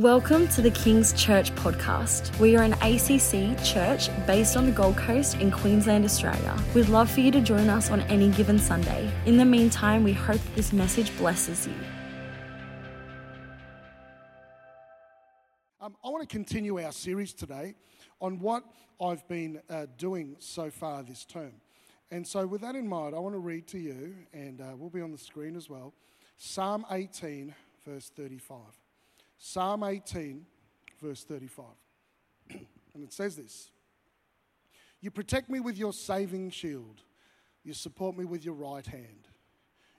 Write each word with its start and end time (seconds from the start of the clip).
Welcome 0.00 0.48
to 0.48 0.62
the 0.62 0.70
King's 0.70 1.12
Church 1.12 1.54
podcast. 1.56 2.34
We 2.38 2.56
are 2.56 2.62
an 2.62 2.72
ACC 2.72 3.62
church 3.62 4.08
based 4.26 4.56
on 4.56 4.64
the 4.64 4.72
Gold 4.72 4.96
Coast 4.96 5.34
in 5.34 5.50
Queensland, 5.50 6.06
Australia. 6.06 6.56
We'd 6.74 6.88
love 6.88 7.10
for 7.10 7.20
you 7.20 7.30
to 7.32 7.40
join 7.42 7.68
us 7.68 7.90
on 7.90 8.00
any 8.04 8.30
given 8.30 8.58
Sunday. 8.58 9.12
In 9.26 9.36
the 9.36 9.44
meantime, 9.44 10.02
we 10.02 10.14
hope 10.14 10.40
this 10.56 10.72
message 10.72 11.14
blesses 11.18 11.66
you. 11.66 11.74
Um, 15.82 15.94
I 16.02 16.08
want 16.08 16.26
to 16.26 16.34
continue 16.34 16.80
our 16.80 16.92
series 16.92 17.34
today 17.34 17.74
on 18.22 18.38
what 18.38 18.64
I've 19.02 19.28
been 19.28 19.60
uh, 19.68 19.84
doing 19.98 20.34
so 20.38 20.70
far 20.70 21.02
this 21.02 21.26
term. 21.26 21.52
And 22.10 22.26
so, 22.26 22.46
with 22.46 22.62
that 22.62 22.74
in 22.74 22.88
mind, 22.88 23.14
I 23.14 23.18
want 23.18 23.34
to 23.34 23.38
read 23.38 23.66
to 23.66 23.78
you, 23.78 24.14
and 24.32 24.62
uh, 24.62 24.76
we'll 24.78 24.88
be 24.88 25.02
on 25.02 25.12
the 25.12 25.18
screen 25.18 25.56
as 25.56 25.68
well 25.68 25.92
Psalm 26.38 26.86
18, 26.90 27.54
verse 27.84 28.10
35. 28.16 28.79
Psalm 29.42 29.82
18, 29.82 30.44
verse 31.00 31.24
35. 31.24 31.64
and 32.50 33.02
it 33.02 33.10
says 33.10 33.36
this 33.36 33.70
You 35.00 35.10
protect 35.10 35.48
me 35.48 35.60
with 35.60 35.78
your 35.78 35.94
saving 35.94 36.50
shield, 36.50 37.00
you 37.64 37.72
support 37.72 38.16
me 38.16 38.26
with 38.26 38.44
your 38.44 38.54
right 38.54 38.86
hand. 38.86 39.26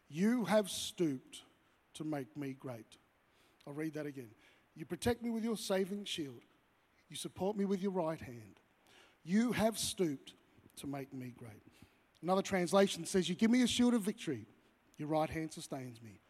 You 0.08 0.46
have 0.46 0.70
stooped 0.70 1.42
to 1.96 2.04
make 2.04 2.38
me 2.38 2.56
great. 2.58 2.98
I'll 3.66 3.74
read 3.74 3.96
that 3.96 4.06
again. 4.06 4.30
You 4.76 4.86
protect 4.86 5.24
me 5.24 5.32
with 5.32 5.44
your 5.44 5.58
saving 5.58 6.06
shield, 6.06 6.44
you 7.10 7.16
support 7.16 7.58
me 7.58 7.66
with 7.66 7.82
your 7.82 7.92
right 7.92 8.22
hand. 8.22 8.60
You 9.24 9.52
have 9.54 9.78
stooped 9.78 10.34
to 10.78 10.88
make 10.88 11.14
me 11.14 11.34
great. 11.36 11.64
Another 12.22 12.42
translation 12.44 13.06
says, 13.06 13.28
You 13.28 13.34
give 13.34 13.50
me 13.50 13.64
a 13.64 13.68
shield 13.68 13.96
of 13.96 14.04
victory, 14.04 14.46
your 14.98 15.08
right 15.08 15.30
hand 15.30 15.52
sustains 15.52 16.00
me. 16.00 16.22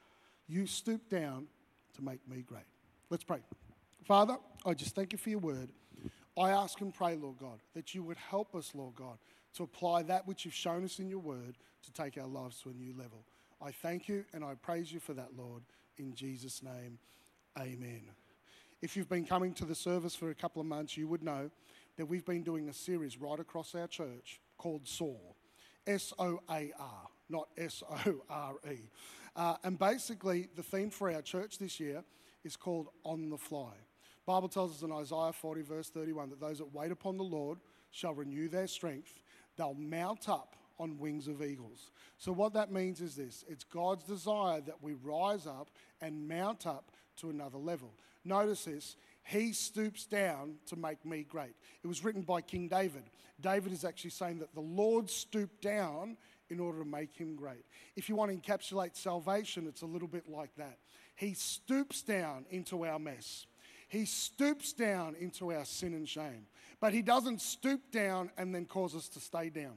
You 0.48 0.66
stoop 0.66 1.10
down 1.10 1.48
to 1.96 2.02
make 2.02 2.26
me 2.28 2.42
great. 2.42 2.64
Let's 3.12 3.26
pray. 3.26 3.40
Father, 4.06 4.38
I 4.66 4.74
just 4.74 4.96
thank 4.96 5.12
you 5.12 5.18
for 5.18 5.30
your 5.30 5.40
word. 5.40 5.70
I 6.40 6.52
ask 6.52 6.80
and 6.80 6.94
pray, 6.94 7.18
Lord 7.18 7.40
God, 7.40 7.60
that 7.76 7.94
you 7.94 8.04
would 8.04 8.16
help 8.16 8.56
us, 8.56 8.72
Lord 8.74 8.96
God, 8.96 9.18
to 9.56 9.64
apply 9.64 10.04
that 10.04 10.26
which 10.26 10.46
you've 10.46 10.54
shown 10.54 10.86
us 10.86 10.98
in 10.98 11.10
your 11.10 11.20
word 11.20 11.58
to 11.84 11.92
take 11.92 12.18
our 12.18 12.26
lives 12.26 12.62
to 12.62 12.70
a 12.70 12.74
new 12.74 12.94
level. 12.98 13.26
I 13.62 13.72
thank 13.72 14.08
you 14.08 14.24
and 14.34 14.46
I 14.46 14.54
praise 14.56 14.94
you 14.94 15.02
for 15.02 15.14
that, 15.16 15.32
Lord. 15.38 15.62
In 15.98 16.16
Jesus' 16.16 16.64
name, 16.64 17.00
amen. 17.60 18.04
If 18.82 18.96
you've 18.96 19.10
been 19.10 19.26
coming 19.26 19.54
to 19.56 19.66
the 19.66 19.76
service 19.76 20.16
for 20.16 20.30
a 20.30 20.36
couple 20.36 20.62
of 20.62 20.68
months, 20.68 20.96
you 20.96 21.10
would 21.10 21.22
know 21.22 21.52
that 21.98 22.06
we've 22.06 22.26
been 22.26 22.44
doing 22.44 22.70
a 22.70 22.74
series 22.74 23.20
right 23.20 23.42
across 23.42 23.76
our 23.76 23.88
church 23.88 24.40
called 24.58 24.88
SOAR. 24.88 25.20
S 25.86 26.14
O 26.18 26.40
A 26.50 26.72
R, 26.80 27.08
not 27.28 27.50
S 27.58 27.84
O 28.06 28.22
R 28.30 28.54
E. 28.72 28.78
Uh, 29.36 29.56
and 29.66 29.78
basically, 29.78 30.48
the 30.56 30.64
theme 30.64 30.90
for 30.90 31.12
our 31.12 31.22
church 31.22 31.58
this 31.58 31.78
year 31.78 32.06
is 32.44 32.56
called 32.56 32.88
on 33.04 33.30
the 33.30 33.38
fly. 33.38 33.74
Bible 34.26 34.50
tells 34.50 34.76
us 34.76 34.84
in 34.84 34.92
Isaiah 34.92 35.34
40 35.34 35.62
verse 35.62 35.90
31 35.90 36.30
that 36.30 36.40
those 36.40 36.60
that 36.60 36.74
wait 36.74 36.92
upon 36.92 37.18
the 37.18 37.24
Lord 37.24 37.60
shall 37.92 38.14
renew 38.14 38.48
their 38.48 38.68
strength. 38.68 39.22
They'll 39.58 39.74
mount 39.74 40.30
up 40.30 40.56
on 40.80 40.98
wings 40.98 41.28
of 41.28 41.44
eagles. 41.44 41.92
So 42.18 42.32
what 42.32 42.54
that 42.54 42.72
means 42.72 43.02
is 43.02 43.16
this, 43.16 43.44
it's 43.48 43.64
God's 43.64 44.04
desire 44.04 44.62
that 44.62 44.82
we 44.82 44.94
rise 44.94 45.46
up 45.46 45.70
and 46.02 46.28
mount 46.28 46.66
up 46.66 46.92
to 47.18 47.30
another 47.30 47.58
level. 47.58 47.94
Notice 48.24 48.66
this, 48.66 48.96
he 49.24 49.54
stoops 49.54 50.06
down 50.06 50.56
to 50.68 50.76
make 50.76 51.06
me 51.06 51.24
great. 51.28 51.56
It 51.84 51.88
was 51.88 52.04
written 52.04 52.22
by 52.22 52.42
King 52.42 52.68
David. 52.68 53.04
David 53.40 53.72
is 53.72 53.86
actually 53.86 54.12
saying 54.12 54.40
that 54.40 54.54
the 54.54 54.62
Lord 54.62 55.10
stooped 55.10 55.62
down 55.62 56.18
in 56.52 56.60
order 56.60 56.80
to 56.80 56.86
make 56.86 57.16
him 57.16 57.36
great. 57.36 57.66
If 57.96 58.10
you 58.10 58.16
want 58.16 58.32
to 58.32 58.38
encapsulate 58.38 58.96
salvation, 58.96 59.66
it's 59.68 59.82
a 59.82 59.88
little 59.88 60.08
bit 60.08 60.30
like 60.30 60.54
that. 60.58 60.78
He 61.16 61.34
stoops 61.34 62.02
down 62.02 62.46
into 62.50 62.86
our 62.86 63.00
mess. 63.00 63.46
He 63.88 64.06
stoops 64.06 64.74
down 64.74 65.16
into 65.20 65.52
our 65.52 65.66
sin 65.66 65.94
and 65.94 66.08
shame. 66.08 66.46
But 66.80 66.94
he 66.94 67.02
doesn't 67.02 67.42
stoop 67.42 67.92
down 67.92 68.32
and 68.38 68.54
then 68.54 68.66
cause 68.66 68.96
us 68.96 69.08
to 69.10 69.20
stay 69.20 69.50
down. 69.50 69.76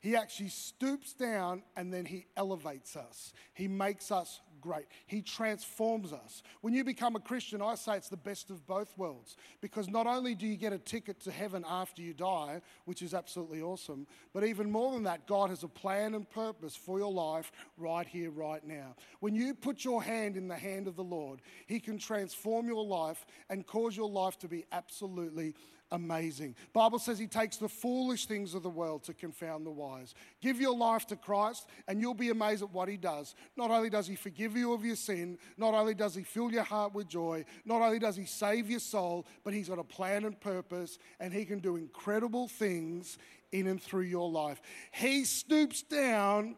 He 0.00 0.16
actually 0.16 0.48
stoops 0.48 1.12
down 1.12 1.62
and 1.76 1.92
then 1.92 2.04
he 2.04 2.26
elevates 2.36 2.96
us. 2.96 3.32
He 3.54 3.68
makes 3.68 4.10
us 4.10 4.40
great. 4.62 4.86
He 5.06 5.20
transforms 5.20 6.12
us. 6.12 6.42
When 6.62 6.72
you 6.72 6.84
become 6.84 7.16
a 7.16 7.20
Christian, 7.20 7.60
I 7.60 7.74
say 7.74 7.96
it's 7.96 8.08
the 8.08 8.16
best 8.16 8.48
of 8.48 8.66
both 8.66 8.96
worlds 8.96 9.36
because 9.60 9.90
not 9.90 10.06
only 10.06 10.34
do 10.34 10.46
you 10.46 10.56
get 10.56 10.72
a 10.72 10.78
ticket 10.78 11.20
to 11.20 11.30
heaven 11.30 11.64
after 11.68 12.00
you 12.00 12.14
die, 12.14 12.62
which 12.86 13.02
is 13.02 13.12
absolutely 13.12 13.60
awesome, 13.60 14.06
but 14.32 14.44
even 14.44 14.70
more 14.70 14.92
than 14.92 15.02
that, 15.02 15.26
God 15.26 15.50
has 15.50 15.64
a 15.64 15.68
plan 15.68 16.14
and 16.14 16.28
purpose 16.30 16.74
for 16.74 16.98
your 16.98 17.12
life 17.12 17.52
right 17.76 18.06
here, 18.06 18.30
right 18.30 18.66
now. 18.66 18.94
When 19.20 19.34
you 19.34 19.54
put 19.54 19.84
your 19.84 20.02
hand 20.02 20.38
in 20.38 20.48
the 20.48 20.56
hand 20.56 20.86
of 20.86 20.96
the 20.96 21.04
Lord, 21.04 21.42
He 21.66 21.80
can 21.80 21.98
transform 21.98 22.66
your 22.66 22.84
life 22.84 23.26
and 23.50 23.66
cause 23.66 23.96
your 23.96 24.08
life 24.08 24.38
to 24.38 24.48
be 24.48 24.64
absolutely 24.72 25.54
amazing. 25.92 26.56
Bible 26.72 26.98
says 26.98 27.18
he 27.18 27.28
takes 27.28 27.58
the 27.58 27.68
foolish 27.68 28.26
things 28.26 28.54
of 28.54 28.62
the 28.62 28.70
world 28.70 29.04
to 29.04 29.14
confound 29.14 29.64
the 29.64 29.70
wise. 29.70 30.14
Give 30.40 30.60
your 30.60 30.76
life 30.76 31.06
to 31.08 31.16
Christ 31.16 31.68
and 31.86 32.00
you'll 32.00 32.14
be 32.14 32.30
amazed 32.30 32.62
at 32.62 32.72
what 32.72 32.88
he 32.88 32.96
does. 32.96 33.34
Not 33.56 33.70
only 33.70 33.90
does 33.90 34.08
he 34.08 34.16
forgive 34.16 34.56
you 34.56 34.72
of 34.72 34.84
your 34.84 34.96
sin, 34.96 35.38
not 35.56 35.74
only 35.74 35.94
does 35.94 36.14
he 36.14 36.24
fill 36.24 36.50
your 36.50 36.64
heart 36.64 36.94
with 36.94 37.08
joy, 37.08 37.44
not 37.64 37.82
only 37.82 37.98
does 37.98 38.16
he 38.16 38.24
save 38.24 38.68
your 38.68 38.80
soul, 38.80 39.26
but 39.44 39.54
he's 39.54 39.68
got 39.68 39.78
a 39.78 39.84
plan 39.84 40.24
and 40.24 40.40
purpose 40.40 40.98
and 41.20 41.32
he 41.32 41.44
can 41.44 41.60
do 41.60 41.76
incredible 41.76 42.48
things 42.48 43.18
in 43.52 43.66
and 43.66 43.80
through 43.80 44.02
your 44.02 44.30
life. 44.30 44.60
He 44.92 45.24
stoops 45.24 45.82
down 45.82 46.56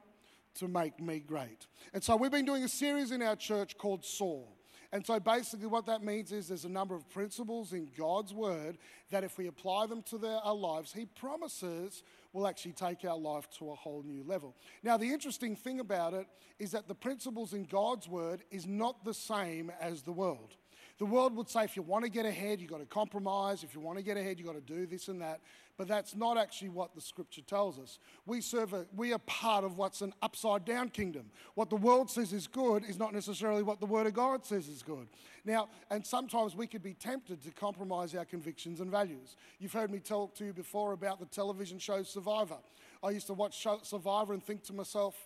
to 0.55 0.69
make 0.69 1.01
me 1.01 1.19
great. 1.19 1.67
And 1.93 2.03
so 2.03 2.17
we've 2.17 2.31
been 2.31 2.45
doing 2.45 2.63
a 2.63 2.69
series 2.69 3.11
in 3.11 3.21
our 3.21 3.37
church 3.37 3.77
called 3.77 4.05
Soar. 4.05 4.47
And 4.95 5.05
so 5.05 5.19
basically, 5.19 5.67
what 5.67 5.87
that 5.87 6.05
means 6.05 6.31
is 6.31 6.47
there's 6.47 6.65
a 6.65 6.69
number 6.69 6.95
of 6.95 7.11
principles 7.11 7.73
in 7.73 7.91
God's 7.99 8.33
word 8.33 8.79
that 9.11 9.25
if 9.25 9.37
we 9.37 9.49
apply 9.49 9.87
them 9.89 10.03
to 10.03 10.19
their, 10.19 10.37
our 10.37 10.55
lives, 10.55 10.93
He 10.93 11.05
promises 11.05 12.05
will 12.33 12.47
actually 12.47 12.75
take 12.75 13.05
our 13.05 13.19
life 13.19 13.49
to 13.59 13.73
a 13.73 13.75
whole 13.75 14.05
new 14.05 14.23
level. 14.23 14.55
Now, 14.85 14.97
the 14.97 15.13
interesting 15.13 15.57
thing 15.57 15.81
about 15.81 16.15
it 16.15 16.29
is 16.61 16.71
that 16.71 16.87
the 16.87 16.95
principles 16.95 17.55
in 17.55 17.65
God's 17.65 18.09
word 18.09 18.45
is 18.53 18.69
not 18.69 19.05
the 19.05 19.15
same 19.15 19.73
as 19.81 20.03
the 20.03 20.13
world. 20.13 20.55
The 20.99 21.07
world 21.07 21.35
would 21.37 21.49
say 21.49 21.65
if 21.65 21.75
you 21.75 21.83
want 21.83 22.05
to 22.05 22.11
get 22.11 22.25
ahead, 22.25 22.61
you've 22.61 22.71
got 22.71 22.79
to 22.79 22.87
compromise. 22.87 23.65
If 23.65 23.75
you 23.75 23.81
want 23.81 23.99
to 23.99 24.05
get 24.05 24.17
ahead, 24.17 24.39
you've 24.39 24.47
got 24.47 24.55
to 24.55 24.61
do 24.61 24.87
this 24.87 25.09
and 25.09 25.21
that. 25.21 25.41
But 25.77 25.89
that's 25.89 26.15
not 26.15 26.39
actually 26.39 26.69
what 26.69 26.95
the 26.95 27.01
scripture 27.01 27.43
tells 27.43 27.81
us. 27.81 27.99
We 28.27 28.41
serve 28.41 28.75
a, 28.75 28.87
we 28.95 29.13
are 29.13 29.19
part 29.19 29.65
of 29.65 29.77
what's 29.77 30.03
an 30.03 30.13
upside 30.23 30.65
down 30.65 30.91
kingdom. 30.91 31.33
What 31.57 31.69
the 31.69 31.77
world 31.77 32.13
says 32.13 32.33
is 32.33 32.47
good 32.47 32.85
is 32.85 32.97
not 32.97 33.13
necessarily 33.13 33.65
what 33.65 33.81
the 33.81 33.87
word 33.87 34.07
of 34.07 34.15
God 34.15 34.47
says 34.47 34.69
is 34.69 34.85
good. 34.85 35.09
Now, 35.45 35.69
and 35.91 36.07
sometimes 36.07 36.55
we 36.55 36.69
could 36.69 36.83
be 36.83 36.95
tempted 36.95 37.43
to 37.43 37.51
compromise 37.51 38.15
our 38.15 38.25
convictions 38.25 38.79
and 38.79 38.89
values. 38.89 39.37
You've 39.59 39.73
heard 39.73 39.91
me 39.91 39.99
talk 39.99 40.37
to 40.37 40.45
you 40.45 40.53
before 40.53 40.93
about 40.93 41.19
the 41.19 41.27
television 41.27 41.81
show 41.81 42.05
Survivor. 42.05 42.59
I 43.03 43.11
used 43.11 43.27
to 43.27 43.35
watch 43.35 43.67
Survivor 43.83 44.33
and 44.33 44.45
think 44.45 44.63
to 44.65 44.73
myself, 44.73 45.17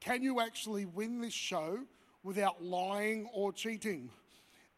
can 0.00 0.22
you 0.22 0.40
actually 0.40 0.86
win 0.86 1.20
this 1.20 1.34
show 1.34 1.80
without 2.22 2.62
lying 2.62 3.28
or 3.34 3.52
cheating? 3.52 4.08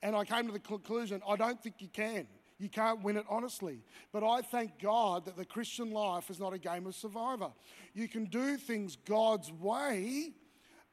And 0.02 0.16
I 0.16 0.24
came 0.24 0.46
to 0.46 0.52
the 0.52 0.58
conclusion 0.58 1.22
I 1.28 1.36
don't 1.36 1.62
think 1.62 1.76
you 1.78 1.88
can. 1.88 2.26
You 2.58 2.68
can't 2.68 3.02
win 3.02 3.16
it 3.16 3.24
honestly. 3.28 3.82
But 4.12 4.22
I 4.22 4.40
thank 4.40 4.78
God 4.80 5.24
that 5.24 5.36
the 5.36 5.44
Christian 5.44 5.90
life 5.90 6.30
is 6.30 6.38
not 6.38 6.52
a 6.52 6.58
game 6.58 6.86
of 6.86 6.94
survivor. 6.94 7.52
You 7.92 8.08
can 8.08 8.26
do 8.26 8.56
things 8.56 8.96
God's 9.04 9.50
way, 9.52 10.32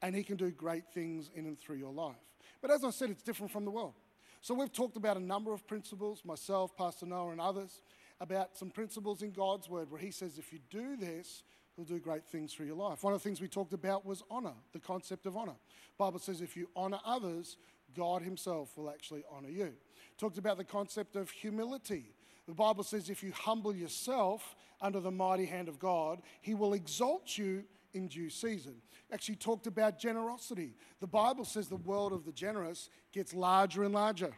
and 0.02 0.16
He 0.16 0.24
can 0.24 0.36
do 0.36 0.52
great 0.52 0.86
things 0.94 1.30
in 1.36 1.46
and 1.46 1.60
through 1.60 1.78
your 1.78 1.94
life. 1.94 2.16
But 2.62 2.72
as 2.72 2.84
I 2.84 2.90
said, 2.90 3.10
it's 3.10 3.22
different 3.22 3.52
from 3.52 3.66
the 3.66 3.72
world. 3.72 3.94
So 4.42 4.54
we've 4.54 4.72
talked 4.72 4.98
about 4.98 5.18
a 5.18 5.22
number 5.22 5.54
of 5.54 5.68
principles, 5.68 6.24
myself, 6.24 6.76
Pastor 6.76 7.06
Noah, 7.06 7.32
and 7.32 7.42
others, 7.42 7.82
about 8.22 8.58
some 8.58 8.70
principles 8.70 9.22
in 9.22 9.32
God's 9.32 9.70
word 9.70 9.92
where 9.92 10.02
He 10.02 10.12
says, 10.12 10.38
if 10.38 10.52
you 10.52 10.60
do 10.70 10.96
this, 10.98 11.44
He'll 11.76 11.86
do 11.86 12.00
great 12.00 12.26
things 12.26 12.54
through 12.54 12.66
your 12.66 12.76
life. 12.76 13.04
One 13.04 13.14
of 13.14 13.22
the 13.22 13.24
things 13.24 13.40
we 13.40 13.48
talked 13.48 13.74
about 13.74 14.06
was 14.06 14.24
honor, 14.30 14.54
the 14.74 14.80
concept 14.80 15.26
of 15.26 15.38
honor. 15.38 15.56
Bible 15.98 16.20
says 16.20 16.42
if 16.42 16.58
you 16.58 16.70
honor 16.76 17.00
others, 17.06 17.58
God 17.96 18.22
Himself 18.22 18.78
will 18.78 18.90
actually 18.90 19.24
honor 19.32 19.50
you. 19.50 19.74
Talked 20.18 20.38
about 20.38 20.58
the 20.58 20.64
concept 20.64 21.16
of 21.16 21.30
humility. 21.30 22.14
The 22.48 22.54
Bible 22.54 22.84
says 22.84 23.10
if 23.10 23.24
you 23.24 23.32
humble 23.32 23.76
yourself 23.76 24.56
under 24.82 25.00
the 25.00 25.12
mighty 25.12 25.46
hand 25.46 25.68
of 25.68 25.80
God, 25.80 26.22
He 26.42 26.54
will 26.54 26.74
exalt 26.74 27.38
you 27.38 27.64
in 27.94 28.08
due 28.08 28.30
season. 28.30 28.76
Actually, 29.12 29.36
talked 29.36 29.68
about 29.68 30.00
generosity. 30.00 30.76
The 31.00 31.08
Bible 31.08 31.46
says 31.46 31.68
the 31.68 31.76
world 31.76 32.14
of 32.14 32.26
the 32.26 32.32
generous 32.32 32.90
gets 33.12 33.34
larger 33.34 33.84
and 33.84 33.94
larger, 33.94 34.34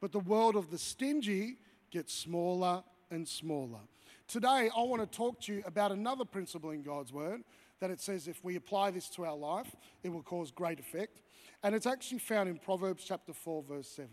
but 0.00 0.12
the 0.12 0.20
world 0.20 0.56
of 0.56 0.70
the 0.70 0.78
stingy 0.78 1.58
gets 1.90 2.12
smaller 2.12 2.82
and 3.10 3.26
smaller. 3.26 3.80
Today, 4.26 4.70
I 4.76 4.82
want 4.82 5.00
to 5.00 5.16
talk 5.16 5.40
to 5.42 5.54
you 5.54 5.62
about 5.66 5.92
another 5.92 6.24
principle 6.24 6.70
in 6.70 6.82
God's 6.82 7.12
Word 7.12 7.42
that 7.80 7.90
it 7.90 8.00
says 8.00 8.28
if 8.28 8.42
we 8.42 8.56
apply 8.56 8.90
this 8.90 9.08
to 9.10 9.24
our 9.24 9.36
life, 9.36 9.74
it 10.02 10.08
will 10.08 10.22
cause 10.22 10.50
great 10.50 10.80
effect. 10.80 11.20
And 11.64 11.74
it's 11.74 11.86
actually 11.86 12.18
found 12.18 12.50
in 12.50 12.58
Proverbs 12.58 13.04
chapter 13.04 13.32
4, 13.32 13.62
verse 13.62 13.88
7. 13.88 14.10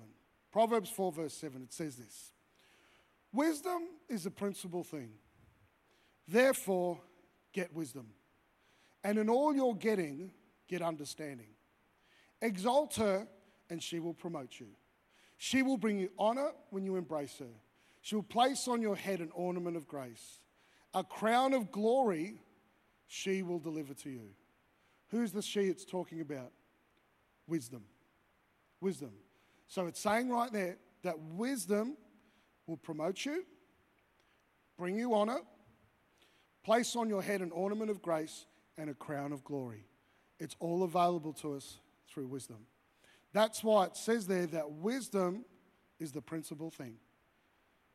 Proverbs 0.53 0.89
4, 0.89 1.11
verse 1.11 1.33
7, 1.33 1.61
it 1.61 1.73
says 1.73 1.97
this 1.97 2.31
Wisdom 3.33 3.89
is 4.09 4.25
a 4.25 4.31
principal 4.31 4.85
thing. 4.85 5.09
Therefore, 6.29 6.97
get 7.51 7.73
wisdom. 7.73 8.07
And 9.03 9.19
in 9.19 9.29
all 9.29 9.53
your 9.53 9.75
getting, 9.75 10.31
get 10.69 10.81
understanding. 10.81 11.49
Exalt 12.41 12.95
her, 12.95 13.27
and 13.69 13.83
she 13.83 13.99
will 13.99 14.13
promote 14.13 14.59
you. 14.59 14.67
She 15.37 15.61
will 15.61 15.77
bring 15.77 15.99
you 15.99 16.09
honor 16.17 16.51
when 16.69 16.85
you 16.85 16.95
embrace 16.95 17.37
her. 17.39 17.59
She 18.01 18.15
will 18.15 18.23
place 18.23 18.69
on 18.69 18.81
your 18.81 18.95
head 18.95 19.19
an 19.19 19.31
ornament 19.33 19.75
of 19.75 19.87
grace. 19.89 20.39
A 20.93 21.03
crown 21.03 21.53
of 21.53 21.69
glory 21.69 22.41
she 23.07 23.43
will 23.43 23.59
deliver 23.59 23.93
to 23.95 24.09
you. 24.09 24.29
Who's 25.09 25.33
the 25.33 25.41
she 25.41 25.61
it's 25.61 25.83
talking 25.83 26.21
about? 26.21 26.53
Wisdom. 27.51 27.83
Wisdom. 28.79 29.11
So 29.67 29.85
it's 29.85 29.99
saying 29.99 30.29
right 30.29 30.51
there 30.53 30.77
that 31.03 31.19
wisdom 31.19 31.97
will 32.65 32.77
promote 32.77 33.25
you, 33.25 33.43
bring 34.77 34.97
you 34.97 35.13
honor, 35.13 35.39
place 36.63 36.95
on 36.95 37.09
your 37.09 37.21
head 37.21 37.41
an 37.41 37.51
ornament 37.51 37.91
of 37.91 38.01
grace 38.01 38.45
and 38.77 38.89
a 38.89 38.93
crown 38.93 39.33
of 39.33 39.43
glory. 39.43 39.85
It's 40.39 40.55
all 40.61 40.83
available 40.83 41.33
to 41.33 41.55
us 41.55 41.79
through 42.07 42.27
wisdom. 42.27 42.59
That's 43.33 43.61
why 43.65 43.83
it 43.83 43.97
says 43.97 44.27
there 44.27 44.45
that 44.47 44.71
wisdom 44.71 45.43
is 45.99 46.13
the 46.13 46.21
principal 46.21 46.71
thing. 46.71 46.95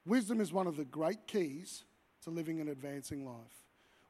Wisdom 0.04 0.38
is 0.38 0.52
one 0.52 0.66
of 0.66 0.76
the 0.76 0.84
great 0.84 1.26
keys 1.26 1.84
to 2.24 2.30
living 2.30 2.60
an 2.60 2.68
advancing 2.68 3.24
life. 3.24 3.64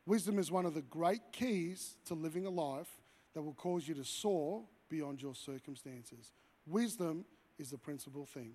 Wisdom 0.07 0.41
is 0.41 0.51
one 0.51 0.67
of 0.67 0.75
the 0.75 0.83
great 0.83 1.23
keys 1.31 1.99
to 2.07 2.15
living 2.15 2.47
a 2.47 2.51
life 2.51 2.91
that 3.35 3.43
will 3.43 3.55
cause 3.55 3.87
you 3.87 3.95
to 3.95 4.05
soar 4.05 4.65
beyond 4.89 5.23
your 5.23 5.35
circumstances. 5.35 6.33
Wisdom 6.67 7.25
is 7.59 7.71
the 7.71 7.79
principal 7.79 8.27
thing. 8.27 8.53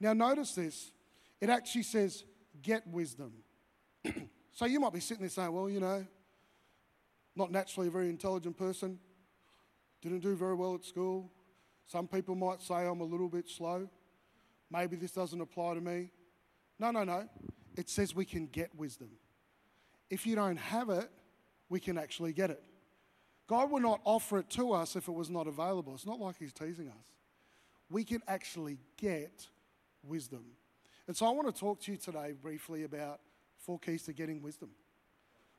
Now, 0.00 0.12
notice 0.12 0.54
this 0.54 0.90
it 1.40 1.50
actually 1.50 1.82
says, 1.82 2.24
get 2.62 2.86
wisdom. 2.86 3.32
so 4.52 4.64
you 4.64 4.80
might 4.80 4.92
be 4.92 5.00
sitting 5.00 5.22
there 5.22 5.30
saying, 5.30 5.52
well, 5.52 5.68
you 5.68 5.80
know, 5.80 6.06
not 7.34 7.52
naturally 7.52 7.88
a 7.88 7.90
very 7.90 8.08
intelligent 8.08 8.56
person, 8.56 8.98
didn't 10.00 10.20
do 10.20 10.34
very 10.34 10.54
well 10.54 10.74
at 10.74 10.84
school. 10.84 11.30
Some 11.86 12.08
people 12.08 12.34
might 12.34 12.62
say 12.62 12.86
I'm 12.86 13.00
a 13.00 13.04
little 13.04 13.28
bit 13.28 13.48
slow. 13.48 13.88
Maybe 14.70 14.96
this 14.96 15.12
doesn't 15.12 15.40
apply 15.40 15.74
to 15.74 15.80
me. 15.80 16.10
No, 16.78 16.90
no, 16.90 17.04
no. 17.04 17.28
It 17.76 17.88
says 17.88 18.14
we 18.14 18.24
can 18.24 18.46
get 18.46 18.74
wisdom. 18.74 19.10
If 20.10 20.26
you 20.26 20.34
don't 20.34 20.56
have 20.56 20.88
it, 20.90 21.10
we 21.68 21.80
can 21.80 21.98
actually 21.98 22.32
get 22.32 22.50
it. 22.50 22.62
God 23.46 23.70
will 23.70 23.80
not 23.80 24.00
offer 24.04 24.38
it 24.38 24.50
to 24.50 24.72
us 24.72 24.96
if 24.96 25.08
it 25.08 25.12
was 25.12 25.30
not 25.30 25.46
available. 25.46 25.94
It's 25.94 26.06
not 26.06 26.20
like 26.20 26.36
He's 26.38 26.52
teasing 26.52 26.88
us. 26.88 27.04
We 27.88 28.04
can 28.04 28.22
actually 28.26 28.78
get 28.96 29.46
wisdom. 30.02 30.44
And 31.06 31.16
so 31.16 31.26
I 31.26 31.30
want 31.30 31.52
to 31.54 31.58
talk 31.58 31.80
to 31.82 31.92
you 31.92 31.98
today 31.98 32.34
briefly 32.40 32.82
about 32.82 33.20
four 33.58 33.78
keys 33.78 34.02
to 34.04 34.12
getting 34.12 34.42
wisdom. 34.42 34.70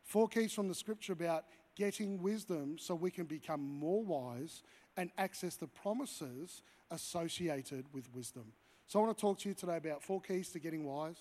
Four 0.03 0.27
keys 0.27 0.53
from 0.53 0.67
the 0.67 0.75
scripture 0.75 1.13
about 1.13 1.45
getting 1.75 2.21
wisdom 2.21 2.77
so 2.77 2.95
we 2.95 3.11
can 3.11 3.25
become 3.25 3.61
more 3.61 4.03
wise 4.03 4.63
and 4.97 5.11
access 5.17 5.55
the 5.55 5.67
promises 5.67 6.63
associated 6.91 7.85
with 7.93 8.13
wisdom. 8.13 8.51
So 8.87 8.99
I 8.99 9.03
want 9.03 9.17
to 9.17 9.21
talk 9.21 9.39
to 9.39 9.49
you 9.49 9.55
today 9.55 9.77
about 9.77 10.03
four 10.03 10.21
keys 10.21 10.49
to 10.49 10.59
getting 10.59 10.85
wise. 10.85 11.17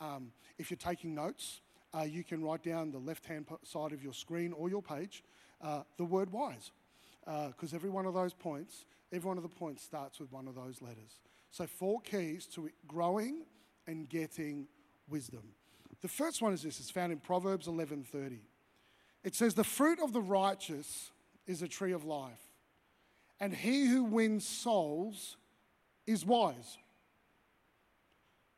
Um, 0.00 0.32
if 0.58 0.70
you're 0.70 0.76
taking 0.76 1.14
notes, 1.14 1.60
uh, 1.96 2.02
you 2.02 2.22
can 2.22 2.42
write 2.42 2.62
down 2.62 2.90
the 2.90 2.98
left 2.98 3.26
hand 3.26 3.46
side 3.62 3.92
of 3.92 4.02
your 4.02 4.12
screen 4.12 4.52
or 4.52 4.68
your 4.68 4.82
page 4.82 5.22
uh, 5.60 5.82
the 5.96 6.04
word 6.04 6.30
wise, 6.30 6.70
because 7.24 7.72
uh, 7.72 7.76
every 7.76 7.90
one 7.90 8.06
of 8.06 8.14
those 8.14 8.34
points, 8.34 8.84
every 9.12 9.26
one 9.26 9.36
of 9.36 9.42
the 9.42 9.48
points 9.48 9.82
starts 9.82 10.20
with 10.20 10.32
one 10.32 10.46
of 10.48 10.54
those 10.54 10.82
letters. 10.82 11.20
So, 11.50 11.66
four 11.66 12.00
keys 12.00 12.46
to 12.48 12.70
growing 12.86 13.44
and 13.86 14.08
getting 14.08 14.68
wisdom. 15.08 15.42
The 16.02 16.08
first 16.08 16.42
one 16.42 16.52
is 16.52 16.62
this, 16.62 16.80
it's 16.80 16.90
found 16.90 17.12
in 17.12 17.18
Proverbs 17.18 17.66
11:30. 17.66 18.40
It 19.24 19.34
says, 19.34 19.54
The 19.54 19.64
fruit 19.64 19.98
of 20.00 20.12
the 20.12 20.20
righteous 20.20 21.10
is 21.46 21.62
a 21.62 21.68
tree 21.68 21.92
of 21.92 22.04
life, 22.04 22.42
and 23.40 23.54
he 23.54 23.86
who 23.86 24.04
wins 24.04 24.46
souls 24.46 25.36
is 26.06 26.24
wise. 26.24 26.78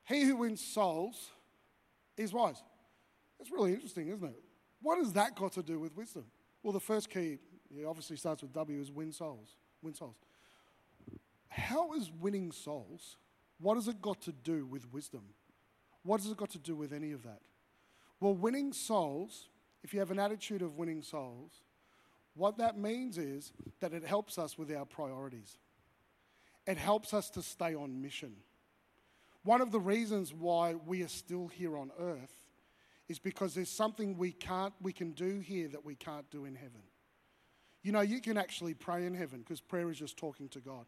He 0.07 0.23
who 0.25 0.37
wins 0.37 0.61
souls 0.61 1.31
is 2.17 2.33
wise. 2.33 2.63
It's 3.41 3.51
really 3.51 3.73
interesting, 3.73 4.09
isn't 4.09 4.25
it? 4.25 4.43
What 4.83 4.99
has 4.99 5.13
that 5.15 5.37
got 5.37 5.53
to 5.53 5.63
do 5.63 5.79
with 5.79 5.97
wisdom? 5.97 6.25
Well, 6.63 6.73
the 6.73 6.81
first 6.81 7.11
key, 7.11 7.39
it 7.77 7.85
obviously 7.87 8.17
starts 8.17 8.43
with 8.43 8.53
W, 8.53 8.81
is 8.81 8.91
win 8.91 9.13
souls. 9.13 9.57
Win 9.83 9.95
souls. 9.95 10.17
How 11.49 11.93
is 11.93 12.11
winning 12.21 12.53
souls, 12.53 13.17
what 13.61 13.77
has 13.77 13.89
it 13.89 14.01
got 14.01 14.21
to 14.23 14.33
do 14.33 14.67
with 14.67 14.93
wisdom? 14.93 15.23
What 16.03 16.21
has 16.21 16.31
it 16.31 16.37
got 16.37 16.51
to 16.51 16.59
do 16.59 16.77
with 16.77 16.93
any 16.93 17.13
of 17.13 17.23
that? 17.23 17.41
Well, 18.21 18.35
winning 18.35 18.73
souls 18.73 19.49
if 19.83 19.95
you 19.95 20.01
have 20.01 20.11
an 20.11 20.19
attitude 20.19 20.63
of 20.63 20.77
winning 20.77 21.03
souls, 21.03 21.63
what 22.35 22.59
that 22.59 22.79
means 22.79 23.19
is 23.19 23.53
that 23.81 23.93
it 23.93 24.05
helps 24.05 24.39
us 24.39 24.59
with 24.59 24.75
our 24.75 24.85
priorities. 24.85 25.59
It 26.67 26.77
helps 26.77 27.15
us 27.15 27.31
to 27.31 27.43
stay 27.43 27.75
on 27.75 28.03
mission. 28.03 28.35
One 29.45 29.61
of 29.61 29.71
the 29.71 29.81
reasons 29.81 30.35
why 30.35 30.75
we 30.75 31.03
are 31.03 31.09
still 31.09 31.49
here 31.49 31.77
on 31.77 31.91
earth 31.99 32.38
is 33.09 33.19
because 33.19 33.55
there's 33.55 33.71
something 33.71 34.17
we 34.17 34.33
can't 34.33 34.75
we 34.81 34.93
can 34.93 35.13
do 35.13 35.41
here 35.41 35.69
that 35.69 35.85
we 35.85 35.95
can't 35.95 36.31
do 36.31 36.45
in 36.45 36.55
heaven. 36.55 36.83
You 37.83 37.93
know, 37.93 38.01
you 38.01 38.21
can 38.21 38.37
actually 38.37 38.75
pray 38.75 39.07
in 39.07 39.15
heaven 39.15 39.41
because 39.41 39.61
prayer 39.61 39.91
is 39.91 39.99
just 39.99 40.17
talking 40.17 40.49
to 40.51 40.61
God. 40.61 40.87